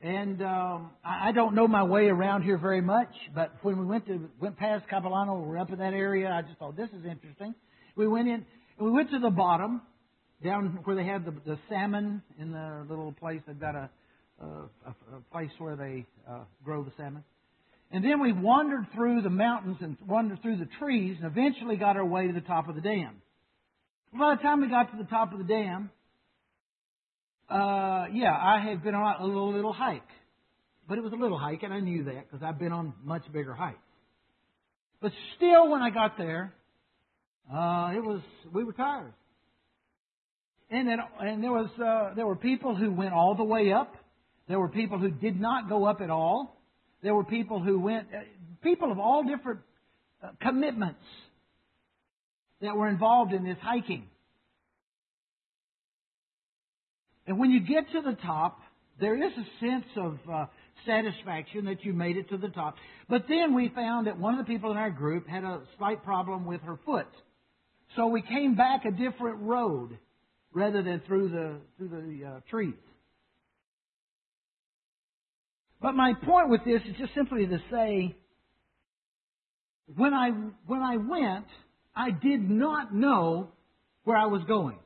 And 0.00 0.40
um, 0.42 0.90
I 1.04 1.32
don't 1.32 1.56
know 1.56 1.66
my 1.66 1.82
way 1.82 2.06
around 2.06 2.42
here 2.42 2.56
very 2.56 2.80
much, 2.80 3.12
but 3.34 3.52
when 3.62 3.78
we 3.80 3.84
went 3.84 4.06
to 4.06 4.30
went 4.40 4.56
past 4.56 4.86
Capilano, 4.88 5.40
we 5.40 5.48
were 5.48 5.58
up 5.58 5.72
in 5.72 5.78
that 5.80 5.92
area. 5.92 6.30
I 6.30 6.42
just 6.42 6.56
thought 6.58 6.76
this 6.76 6.90
is 6.90 7.04
interesting. 7.04 7.52
We 7.96 8.06
went 8.06 8.28
in 8.28 8.46
and 8.78 8.86
we 8.86 8.92
went 8.92 9.10
to 9.10 9.18
the 9.18 9.30
bottom, 9.30 9.82
down 10.42 10.78
where 10.84 10.94
they 10.94 11.04
have 11.04 11.24
the, 11.24 11.32
the 11.44 11.58
salmon 11.68 12.22
in 12.38 12.52
the 12.52 12.86
little 12.88 13.10
place. 13.10 13.40
They've 13.44 13.58
got 13.58 13.74
a, 13.74 13.90
a, 14.40 14.46
a 14.86 15.20
place 15.32 15.50
where 15.58 15.74
they 15.74 16.06
uh, 16.30 16.44
grow 16.64 16.84
the 16.84 16.92
salmon. 16.96 17.24
And 17.90 18.04
then 18.04 18.20
we 18.20 18.32
wandered 18.32 18.86
through 18.94 19.22
the 19.22 19.30
mountains 19.30 19.78
and 19.80 19.96
wandered 20.06 20.42
through 20.42 20.58
the 20.58 20.68
trees, 20.78 21.16
and 21.20 21.26
eventually 21.26 21.76
got 21.76 21.96
our 21.96 22.04
way 22.04 22.28
to 22.28 22.32
the 22.32 22.40
top 22.40 22.68
of 22.68 22.76
the 22.76 22.80
dam. 22.80 23.16
By 24.16 24.36
the 24.36 24.42
time 24.42 24.60
we 24.60 24.68
got 24.68 24.92
to 24.92 24.96
the 24.96 25.08
top 25.08 25.32
of 25.32 25.38
the 25.38 25.44
dam, 25.44 25.90
uh, 27.50 28.06
yeah, 28.12 28.32
I 28.32 28.64
had 28.66 28.82
been 28.82 28.94
on 28.94 29.20
a 29.20 29.26
little, 29.26 29.52
little 29.52 29.72
hike. 29.72 30.02
But 30.88 30.98
it 30.98 31.04
was 31.04 31.12
a 31.12 31.16
little 31.16 31.38
hike, 31.38 31.62
and 31.62 31.72
I 31.72 31.80
knew 31.80 32.04
that 32.04 32.30
because 32.30 32.42
I've 32.42 32.58
been 32.58 32.72
on 32.72 32.94
much 33.04 33.22
bigger 33.32 33.54
hikes. 33.54 33.78
But 35.00 35.12
still, 35.36 35.70
when 35.70 35.82
I 35.82 35.90
got 35.90 36.16
there, 36.16 36.54
uh, 37.52 37.92
it 37.94 38.02
was 38.02 38.20
we 38.52 38.64
were 38.64 38.72
tired. 38.72 39.12
And 40.70 40.88
then, 40.88 40.98
and 41.20 41.42
there 41.42 41.52
was 41.52 41.68
uh, 41.78 42.14
there 42.14 42.26
were 42.26 42.36
people 42.36 42.74
who 42.74 42.90
went 42.90 43.12
all 43.12 43.34
the 43.34 43.44
way 43.44 43.72
up. 43.72 43.94
There 44.48 44.58
were 44.58 44.68
people 44.68 44.98
who 44.98 45.10
did 45.10 45.38
not 45.38 45.68
go 45.68 45.84
up 45.84 46.00
at 46.00 46.10
all. 46.10 46.58
There 47.02 47.14
were 47.14 47.24
people 47.24 47.62
who 47.62 47.78
went, 47.78 48.08
uh, 48.14 48.20
people 48.62 48.90
of 48.90 48.98
all 48.98 49.22
different 49.22 49.60
uh, 50.22 50.30
commitments 50.40 51.00
that 52.60 52.74
were 52.74 52.88
involved 52.88 53.32
in 53.32 53.44
this 53.44 53.58
hiking. 53.62 54.04
And 57.28 57.38
when 57.38 57.50
you 57.50 57.60
get 57.60 57.92
to 57.92 58.00
the 58.00 58.16
top, 58.22 58.58
there 58.98 59.14
is 59.14 59.32
a 59.34 59.64
sense 59.64 59.84
of 59.96 60.18
uh, 60.32 60.46
satisfaction 60.86 61.66
that 61.66 61.84
you 61.84 61.92
made 61.92 62.16
it 62.16 62.30
to 62.30 62.38
the 62.38 62.48
top. 62.48 62.76
But 63.06 63.26
then 63.28 63.54
we 63.54 63.68
found 63.68 64.06
that 64.06 64.18
one 64.18 64.38
of 64.38 64.46
the 64.46 64.50
people 64.50 64.70
in 64.70 64.78
our 64.78 64.90
group 64.90 65.28
had 65.28 65.44
a 65.44 65.60
slight 65.76 66.02
problem 66.04 66.46
with 66.46 66.62
her 66.62 66.80
foot. 66.86 67.06
So 67.96 68.06
we 68.06 68.22
came 68.22 68.56
back 68.56 68.86
a 68.86 68.90
different 68.90 69.42
road 69.42 69.98
rather 70.54 70.82
than 70.82 71.02
through 71.06 71.28
the, 71.28 71.56
through 71.76 71.88
the 71.88 72.26
uh, 72.26 72.40
trees. 72.48 72.74
But 75.82 75.92
my 75.92 76.14
point 76.14 76.48
with 76.48 76.64
this 76.64 76.80
is 76.88 76.96
just 76.98 77.14
simply 77.14 77.46
to 77.46 77.58
say, 77.70 78.16
when 79.94 80.14
I, 80.14 80.30
when 80.66 80.80
I 80.80 80.96
went, 80.96 81.46
I 81.94 82.10
did 82.10 82.48
not 82.48 82.94
know 82.94 83.50
where 84.04 84.16
I 84.16 84.26
was 84.26 84.42
going. 84.48 84.78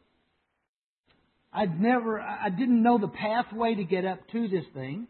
I'd 1.52 1.80
never, 1.80 2.20
I 2.20 2.48
didn't 2.48 2.82
know 2.82 2.98
the 2.98 3.08
pathway 3.08 3.74
to 3.74 3.84
get 3.84 4.04
up 4.04 4.20
to 4.32 4.48
this 4.48 4.64
thing. 4.74 5.06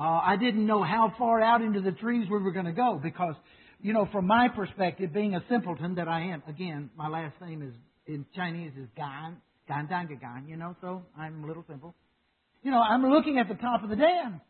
Uh, 0.00 0.04
I 0.04 0.36
didn't 0.36 0.66
know 0.66 0.82
how 0.82 1.12
far 1.18 1.40
out 1.42 1.62
into 1.62 1.80
the 1.80 1.92
trees 1.92 2.26
we 2.30 2.38
were 2.38 2.52
going 2.52 2.64
to 2.64 2.72
go 2.72 2.98
because, 3.02 3.34
you 3.80 3.92
know, 3.92 4.08
from 4.10 4.26
my 4.26 4.48
perspective, 4.48 5.12
being 5.12 5.34
a 5.34 5.44
simpleton 5.48 5.96
that 5.96 6.08
I 6.08 6.22
am, 6.32 6.42
again, 6.48 6.90
my 6.96 7.08
last 7.08 7.34
name 7.40 7.62
is 7.62 7.74
in 8.06 8.26
Chinese 8.34 8.72
is 8.78 8.88
Gan, 8.96 9.36
Gan 9.68 9.86
Gan 9.86 10.18
Gan, 10.20 10.46
you 10.48 10.56
know, 10.56 10.74
so 10.80 11.02
I'm 11.16 11.44
a 11.44 11.46
little 11.46 11.64
simple. 11.68 11.94
You 12.62 12.70
know, 12.70 12.80
I'm 12.80 13.02
looking 13.02 13.38
at 13.38 13.48
the 13.48 13.54
top 13.54 13.84
of 13.84 13.90
the 13.90 13.96
dam. 13.96 14.40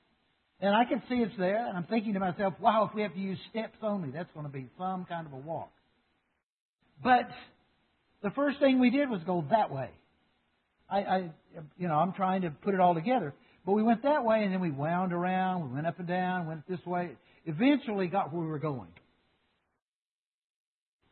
And 0.61 0.75
I 0.75 0.85
can 0.85 1.03
see 1.09 1.17
it's 1.17 1.37
there, 1.37 1.67
and 1.67 1.77
I'm 1.77 1.85
thinking 1.85 2.15
to 2.15 2.21
myself, 2.21 2.55
wow, 2.61 2.87
if 2.89 2.95
we 2.95 3.03
have 3.03 3.13
to 3.13 3.21
use 3.21 3.39
steps 3.51 3.77
only, 3.83 4.11
that's 4.11 4.31
going 4.33 4.47
to 4.47 4.53
be 4.53 4.67
some 4.79 5.05
kind 5.05 5.27
of 5.27 5.33
a 5.33 5.37
walk. 5.37 5.71
But 7.03 7.29
the 8.23 8.31
first 8.31 8.61
thing 8.61 8.79
we 8.79 8.91
did 8.91 9.11
was 9.11 9.21
go 9.27 9.45
that 9.51 9.71
way. 9.71 9.91
I, 10.91 10.99
I, 10.99 11.31
you 11.79 11.89
know, 11.89 11.95
I'm 11.95 12.13
trying 12.13 12.43
to 12.43 12.51
put 12.51 12.75
it 12.75 12.81
all 12.81 12.95
together. 12.95 13.35
But 13.65 13.73
we 13.73 13.83
went 13.83 14.03
that 14.03 14.25
way, 14.25 14.45
and 14.45 14.53
then 14.53 14.61
we 14.61 14.71
wound 14.71 15.13
around, 15.13 15.69
we 15.69 15.75
went 15.75 15.87
up 15.87 15.99
and 15.99 16.09
down, 16.09 16.47
went 16.47 16.69
this 16.69 16.85
way. 16.85 17.13
Eventually 17.47 18.07
got 18.09 18.33
where 18.33 18.43
we 18.43 18.49
were 18.49 18.59
going. 18.59 18.89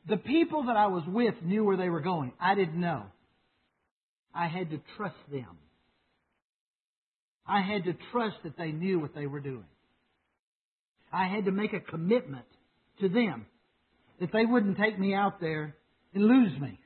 The 0.09 0.17
people 0.17 0.65
that 0.65 0.77
I 0.77 0.89
was 0.89 1.05
with 1.07 1.35
knew 1.43 1.65
where 1.65 1.77
they 1.77 1.89
were 1.89 2.01
going. 2.01 2.33
I 2.41 2.55
didn't 2.55 2.81
know. 2.81 3.05
I 4.35 4.49
had 4.49 4.71
to 4.71 4.81
trust 4.97 5.17
them. 5.31 5.59
I 7.47 7.61
had 7.61 7.85
to 7.85 7.95
trust 8.11 8.37
that 8.45 8.57
they 8.57 8.73
knew 8.73 8.99
what 8.99 9.15
they 9.15 9.27
were 9.27 9.41
doing. 9.41 9.65
I 11.13 11.29
had 11.29 11.45
to 11.45 11.51
make 11.51 11.73
a 11.73 11.81
commitment 11.81 12.47
to 13.01 13.09
them 13.09 13.47
that 14.21 14.33
they 14.33 14.47
wouldn't 14.47 14.79
take 14.79 14.99
me 14.99 15.15
out 15.15 15.41
there 15.41 15.77
and 16.15 16.25
lose 16.25 16.59
me. 16.61 16.79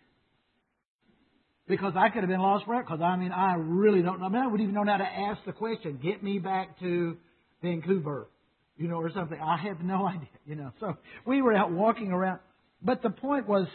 Because 1.69 1.95
I 1.97 2.11
could 2.11 2.21
have 2.21 2.29
been 2.29 2.41
lost 2.41 2.65
forever. 2.65 2.85
Because 2.85 3.01
I 3.01 3.17
mean, 3.17 3.33
I 3.33 3.55
really 3.57 4.03
don't 4.03 4.21
know. 4.21 4.27
I 4.27 4.29
mean, 4.29 4.43
I 4.43 4.47
wouldn't 4.47 4.63
even 4.69 4.75
know 4.75 4.91
how 4.91 4.99
to 4.99 5.05
ask 5.05 5.45
the 5.45 5.53
question. 5.53 5.99
Get 6.03 6.23
me 6.23 6.39
back 6.39 6.79
to 6.81 7.17
Vancouver, 7.63 8.29
you 8.77 8.87
know, 8.87 8.97
or 8.97 9.11
something. 9.11 9.39
I 9.41 9.57
have 9.57 9.81
no 9.81 10.07
idea, 10.09 10.29
you 10.47 10.55
know. 10.55 10.73
So 10.81 10.97
we 11.25 11.43
were 11.43 11.55
out 11.55 11.73
walking 11.73 12.13
around. 12.13 12.41
But 12.83 13.03
the 13.03 13.11
point 13.11 13.49
was, 13.49 13.67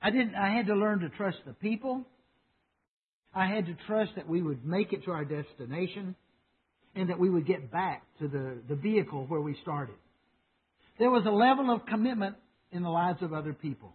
I 0.00 0.10
didn't. 0.10 0.34
I 0.34 0.50
had 0.50 0.66
to 0.66 0.74
learn 0.74 1.00
to 1.00 1.08
trust 1.08 1.38
the 1.46 1.54
people. 1.54 2.04
I 3.34 3.46
had 3.46 3.66
to 3.66 3.76
trust 3.88 4.12
that 4.14 4.28
we 4.28 4.40
would 4.40 4.64
make 4.64 4.92
it 4.92 5.04
to 5.06 5.10
our 5.10 5.24
destination, 5.24 6.14
and 6.94 7.10
that 7.10 7.18
we 7.18 7.28
would 7.28 7.46
get 7.46 7.72
back 7.72 8.04
to 8.20 8.28
the 8.28 8.58
the 8.68 8.76
vehicle 8.76 9.24
where 9.26 9.40
we 9.40 9.56
started. 9.62 9.96
There 10.98 11.10
was 11.10 11.24
a 11.26 11.30
level 11.30 11.74
of 11.74 11.86
commitment 11.86 12.36
in 12.70 12.82
the 12.82 12.90
lives 12.90 13.22
of 13.22 13.32
other 13.32 13.52
people. 13.52 13.94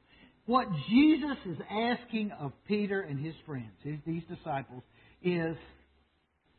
What 0.50 0.66
Jesus 0.89 1.38
is 1.45 1.58
asking 1.70 2.32
of 2.32 2.54
Peter 2.68 3.02
and 3.02 3.24
his 3.24 3.36
friends, 3.45 3.70
his, 3.84 3.97
these 4.04 4.24
disciples, 4.36 4.82
is 5.22 5.56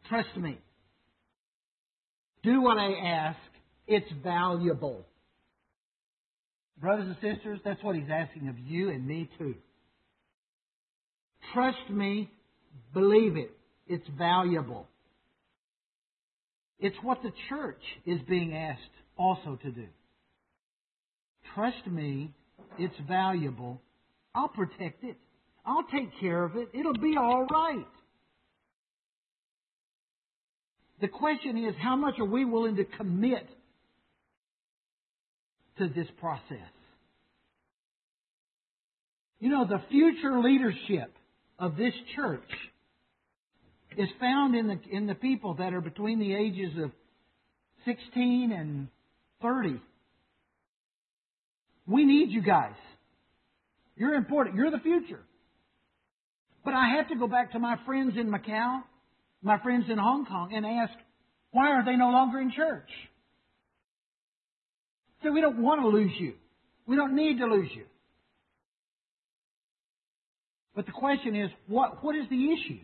trust 0.09 0.29
me. 0.37 0.59
Do 2.45 2.63
what 2.63 2.79
I 2.79 2.93
ask. 3.05 3.39
It's 3.89 4.07
valuable. 4.23 5.05
Brothers 6.81 7.09
and 7.09 7.17
sisters, 7.17 7.59
that's 7.65 7.83
what 7.83 7.97
he's 7.97 8.09
asking 8.09 8.47
of 8.47 8.61
you 8.61 8.91
and 8.91 9.05
me 9.05 9.29
too. 9.41 9.57
Trust 11.53 11.91
me. 11.91 12.31
Believe 12.95 13.37
it. 13.37 13.51
It's 13.89 14.07
valuable. 14.17 14.87
It's 16.79 16.97
what 17.03 17.25
the 17.25 17.33
church 17.49 17.83
is 18.07 18.21
being 18.29 18.55
asked 18.55 18.79
also 19.19 19.59
to 19.65 19.71
do. 19.73 19.89
Trust 21.57 21.85
me 21.89 22.33
it's 22.79 22.95
valuable. 23.09 23.81
I'll 24.35 24.49
protect 24.49 25.05
it. 25.05 25.17
I'll 25.65 25.85
take 25.93 26.09
care 26.21 26.45
of 26.45 26.57
it. 26.57 26.69
It'll 26.73 26.93
be 26.95 27.17
all 27.19 27.47
right. 27.47 27.87
The 31.01 31.09
question 31.09 31.57
is, 31.57 31.75
how 31.83 31.97
much 31.97 32.19
are 32.19 32.25
we 32.25 32.45
willing 32.45 32.77
to 32.77 32.85
commit 32.85 33.49
to 35.79 35.89
this 35.89 36.07
process? 36.19 36.71
You 39.39 39.49
know, 39.49 39.67
the 39.67 39.83
future 39.91 40.39
leadership 40.41 41.13
of 41.59 41.77
this 41.77 41.95
church 42.15 42.51
is 43.97 44.09
found 44.21 44.55
in 44.55 44.69
the, 44.69 44.79
in 44.91 45.07
the 45.07 45.15
people 45.15 45.55
that 45.55 45.73
are 45.73 45.81
between 45.81 46.19
the 46.19 46.35
ages 46.35 46.73
of 46.83 46.91
16 47.87 48.53
and 48.53 48.89
30. 49.41 49.81
We 51.91 52.05
need 52.05 52.31
you 52.31 52.41
guys. 52.41 52.77
You're 53.97 54.15
important. 54.15 54.57
You're 54.57 54.71
the 54.71 54.79
future. 54.79 55.21
But 56.65 56.75
I 56.75 56.97
have 56.97 57.09
to 57.09 57.17
go 57.17 57.27
back 57.27 57.53
to 57.53 57.59
my 57.59 57.77
friends 57.85 58.13
in 58.17 58.31
Macau, 58.31 58.83
my 59.43 59.59
friends 59.59 59.87
in 59.91 59.99
Hong 59.99 60.25
Kong, 60.25 60.53
and 60.55 60.65
ask, 60.65 60.93
why 61.51 61.71
are 61.71 61.85
they 61.85 61.97
no 61.97 62.11
longer 62.11 62.41
in 62.41 62.53
church? 62.53 62.89
So 65.23 65.33
we 65.33 65.41
don't 65.41 65.61
want 65.61 65.81
to 65.81 65.89
lose 65.89 66.13
you. 66.19 66.35
We 66.87 66.97
don't 66.97 67.17
need 67.17 67.39
to 67.39 67.47
lose 67.47 67.71
you. 67.75 67.85
But 70.77 70.87
the 70.87 70.93
question 70.93 71.35
is, 71.35 71.51
what, 71.67 72.05
what 72.05 72.15
is 72.15 72.25
the 72.31 72.53
issue? 72.53 72.81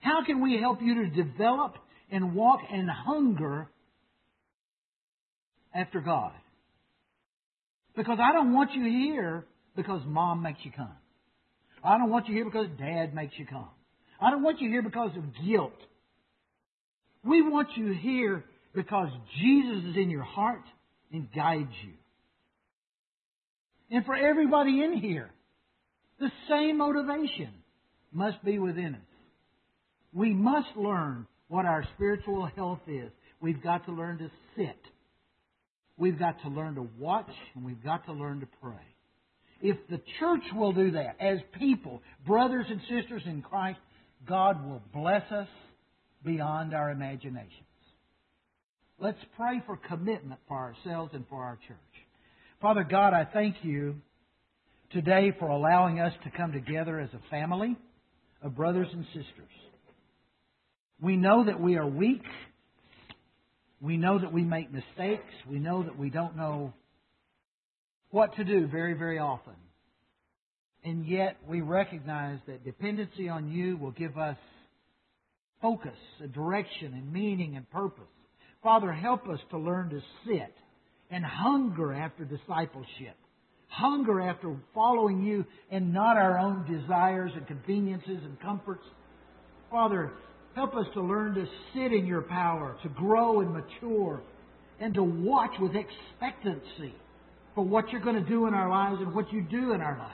How 0.00 0.24
can 0.24 0.42
we 0.42 0.58
help 0.60 0.80
you 0.82 0.94
to 0.94 1.22
develop 1.22 1.76
and 2.10 2.34
walk 2.34 2.60
and 2.70 2.88
hunger 2.90 3.68
after 5.74 6.00
God? 6.00 6.32
Because 7.98 8.18
I 8.22 8.32
don't 8.32 8.54
want 8.54 8.74
you 8.74 8.84
here 8.84 9.44
because 9.74 10.00
mom 10.06 10.40
makes 10.40 10.60
you 10.62 10.70
come. 10.70 10.94
I 11.82 11.98
don't 11.98 12.10
want 12.10 12.28
you 12.28 12.34
here 12.34 12.44
because 12.44 12.68
dad 12.78 13.12
makes 13.12 13.34
you 13.36 13.44
come. 13.44 13.70
I 14.20 14.30
don't 14.30 14.44
want 14.44 14.60
you 14.60 14.70
here 14.70 14.82
because 14.82 15.10
of 15.16 15.24
guilt. 15.44 15.72
We 17.24 17.42
want 17.42 17.70
you 17.76 17.92
here 17.92 18.44
because 18.72 19.08
Jesus 19.40 19.90
is 19.90 19.96
in 19.96 20.10
your 20.10 20.22
heart 20.22 20.62
and 21.12 21.26
guides 21.34 21.72
you. 21.84 21.94
And 23.90 24.04
for 24.06 24.14
everybody 24.14 24.84
in 24.84 24.96
here, 24.98 25.30
the 26.20 26.30
same 26.48 26.78
motivation 26.78 27.50
must 28.12 28.44
be 28.44 28.60
within 28.60 28.94
us. 28.94 29.00
We 30.12 30.32
must 30.32 30.68
learn 30.76 31.26
what 31.48 31.66
our 31.66 31.84
spiritual 31.96 32.48
health 32.54 32.80
is. 32.86 33.10
We've 33.40 33.60
got 33.60 33.86
to 33.86 33.92
learn 33.92 34.18
to 34.18 34.30
sit 34.56 34.78
We've 35.98 36.18
got 36.18 36.40
to 36.42 36.48
learn 36.48 36.76
to 36.76 36.88
watch 36.98 37.30
and 37.54 37.64
we've 37.64 37.82
got 37.82 38.06
to 38.06 38.12
learn 38.12 38.40
to 38.40 38.48
pray. 38.62 38.74
If 39.60 39.76
the 39.90 40.00
church 40.20 40.44
will 40.54 40.72
do 40.72 40.92
that 40.92 41.16
as 41.20 41.38
people, 41.58 42.00
brothers 42.24 42.66
and 42.70 42.80
sisters 42.82 43.22
in 43.26 43.42
Christ, 43.42 43.80
God 44.26 44.64
will 44.64 44.82
bless 44.94 45.30
us 45.32 45.48
beyond 46.24 46.74
our 46.74 46.90
imaginations. 46.90 47.52
Let's 49.00 49.18
pray 49.36 49.62
for 49.66 49.76
commitment 49.76 50.40
for 50.46 50.56
ourselves 50.56 51.12
and 51.14 51.24
for 51.28 51.42
our 51.42 51.58
church. 51.66 51.76
Father 52.60 52.84
God, 52.88 53.14
I 53.14 53.24
thank 53.24 53.56
you 53.62 53.96
today 54.90 55.32
for 55.38 55.48
allowing 55.48 56.00
us 56.00 56.12
to 56.24 56.30
come 56.30 56.52
together 56.52 56.98
as 57.00 57.10
a 57.12 57.30
family 57.30 57.76
of 58.42 58.56
brothers 58.56 58.88
and 58.92 59.04
sisters. 59.06 59.52
We 61.00 61.16
know 61.16 61.44
that 61.44 61.60
we 61.60 61.76
are 61.76 61.86
weak 61.86 62.22
we 63.80 63.96
know 63.96 64.18
that 64.18 64.32
we 64.32 64.42
make 64.42 64.72
mistakes. 64.72 65.32
We 65.48 65.58
know 65.58 65.82
that 65.82 65.98
we 65.98 66.10
don't 66.10 66.36
know 66.36 66.72
what 68.10 68.34
to 68.36 68.44
do 68.44 68.66
very, 68.66 68.94
very 68.94 69.18
often. 69.18 69.54
And 70.84 71.06
yet 71.06 71.36
we 71.46 71.60
recognize 71.60 72.38
that 72.46 72.64
dependency 72.64 73.28
on 73.28 73.50
you 73.50 73.76
will 73.76 73.90
give 73.90 74.16
us 74.16 74.36
focus, 75.60 75.96
a 76.22 76.28
direction, 76.28 76.94
and 76.94 77.12
meaning 77.12 77.56
and 77.56 77.68
purpose. 77.70 78.04
Father, 78.62 78.92
help 78.92 79.28
us 79.28 79.40
to 79.50 79.58
learn 79.58 79.90
to 79.90 80.00
sit 80.26 80.54
and 81.10 81.24
hunger 81.24 81.92
after 81.92 82.24
discipleship. 82.24 83.16
Hunger 83.68 84.20
after 84.20 84.56
following 84.74 85.22
you 85.22 85.44
and 85.70 85.92
not 85.92 86.16
our 86.16 86.38
own 86.38 86.64
desires 86.70 87.32
and 87.34 87.46
conveniences 87.46 88.18
and 88.24 88.40
comforts. 88.40 88.84
Father, 89.70 90.10
Help 90.58 90.74
us 90.74 90.86
to 90.92 91.00
learn 91.00 91.36
to 91.36 91.46
sit 91.72 91.92
in 91.92 92.04
your 92.04 92.22
power, 92.22 92.76
to 92.82 92.88
grow 92.88 93.42
and 93.42 93.52
mature, 93.52 94.20
and 94.80 94.92
to 94.92 95.04
watch 95.04 95.52
with 95.60 95.70
expectancy 95.76 96.92
for 97.54 97.64
what 97.64 97.88
you're 97.90 98.00
going 98.00 98.20
to 98.20 98.28
do 98.28 98.48
in 98.48 98.54
our 98.54 98.68
lives 98.68 99.00
and 99.00 99.14
what 99.14 99.32
you 99.32 99.40
do 99.40 99.72
in 99.72 99.80
our 99.80 99.96
lives. 99.96 100.12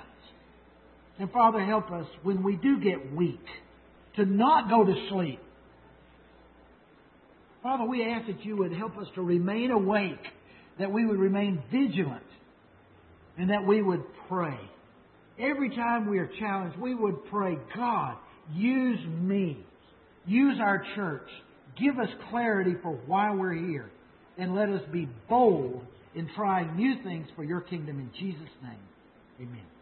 And 1.19 1.31
Father, 1.33 1.65
help 1.65 1.91
us 1.91 2.05
when 2.25 2.43
we 2.43 2.57
do 2.57 2.79
get 2.79 3.15
weak 3.15 3.41
to 4.17 4.27
not 4.27 4.69
go 4.69 4.85
to 4.85 5.09
sleep, 5.09 5.41
Father, 7.63 7.85
we 7.85 8.05
ask 8.05 8.27
that 8.27 8.45
you 8.45 8.59
would 8.59 8.73
help 8.75 8.99
us 8.99 9.07
to 9.15 9.23
remain 9.23 9.71
awake, 9.71 10.21
that 10.79 10.93
we 10.93 11.07
would 11.07 11.19
remain 11.19 11.63
vigilant, 11.73 12.21
and 13.39 13.49
that 13.49 13.67
we 13.67 13.81
would 13.81 14.05
pray. 14.29 14.61
Every 15.39 15.75
time 15.75 16.11
we 16.11 16.19
are 16.19 16.31
challenged, 16.39 16.79
we 16.79 16.95
would 16.95 17.25
pray, 17.31 17.57
God, 17.75 18.19
use 18.53 19.01
me. 19.07 19.65
Use 20.27 20.59
our 20.61 20.85
church. 20.95 21.29
Give 21.79 21.99
us 21.99 22.09
clarity 22.31 22.75
for 22.83 22.93
why 23.07 23.35
we're 23.35 23.55
here. 23.55 23.91
And 24.39 24.55
let 24.55 24.69
us 24.69 24.83
be 24.93 25.09
bold 25.29 25.85
in 26.15 26.29
trying 26.35 26.77
new 26.77 27.03
things 27.03 27.27
for 27.37 27.45
your 27.45 27.61
kingdom 27.61 28.01
in 28.01 28.11
Jesus' 28.19 28.49
name. 28.63 28.79
Amen. 29.41 29.74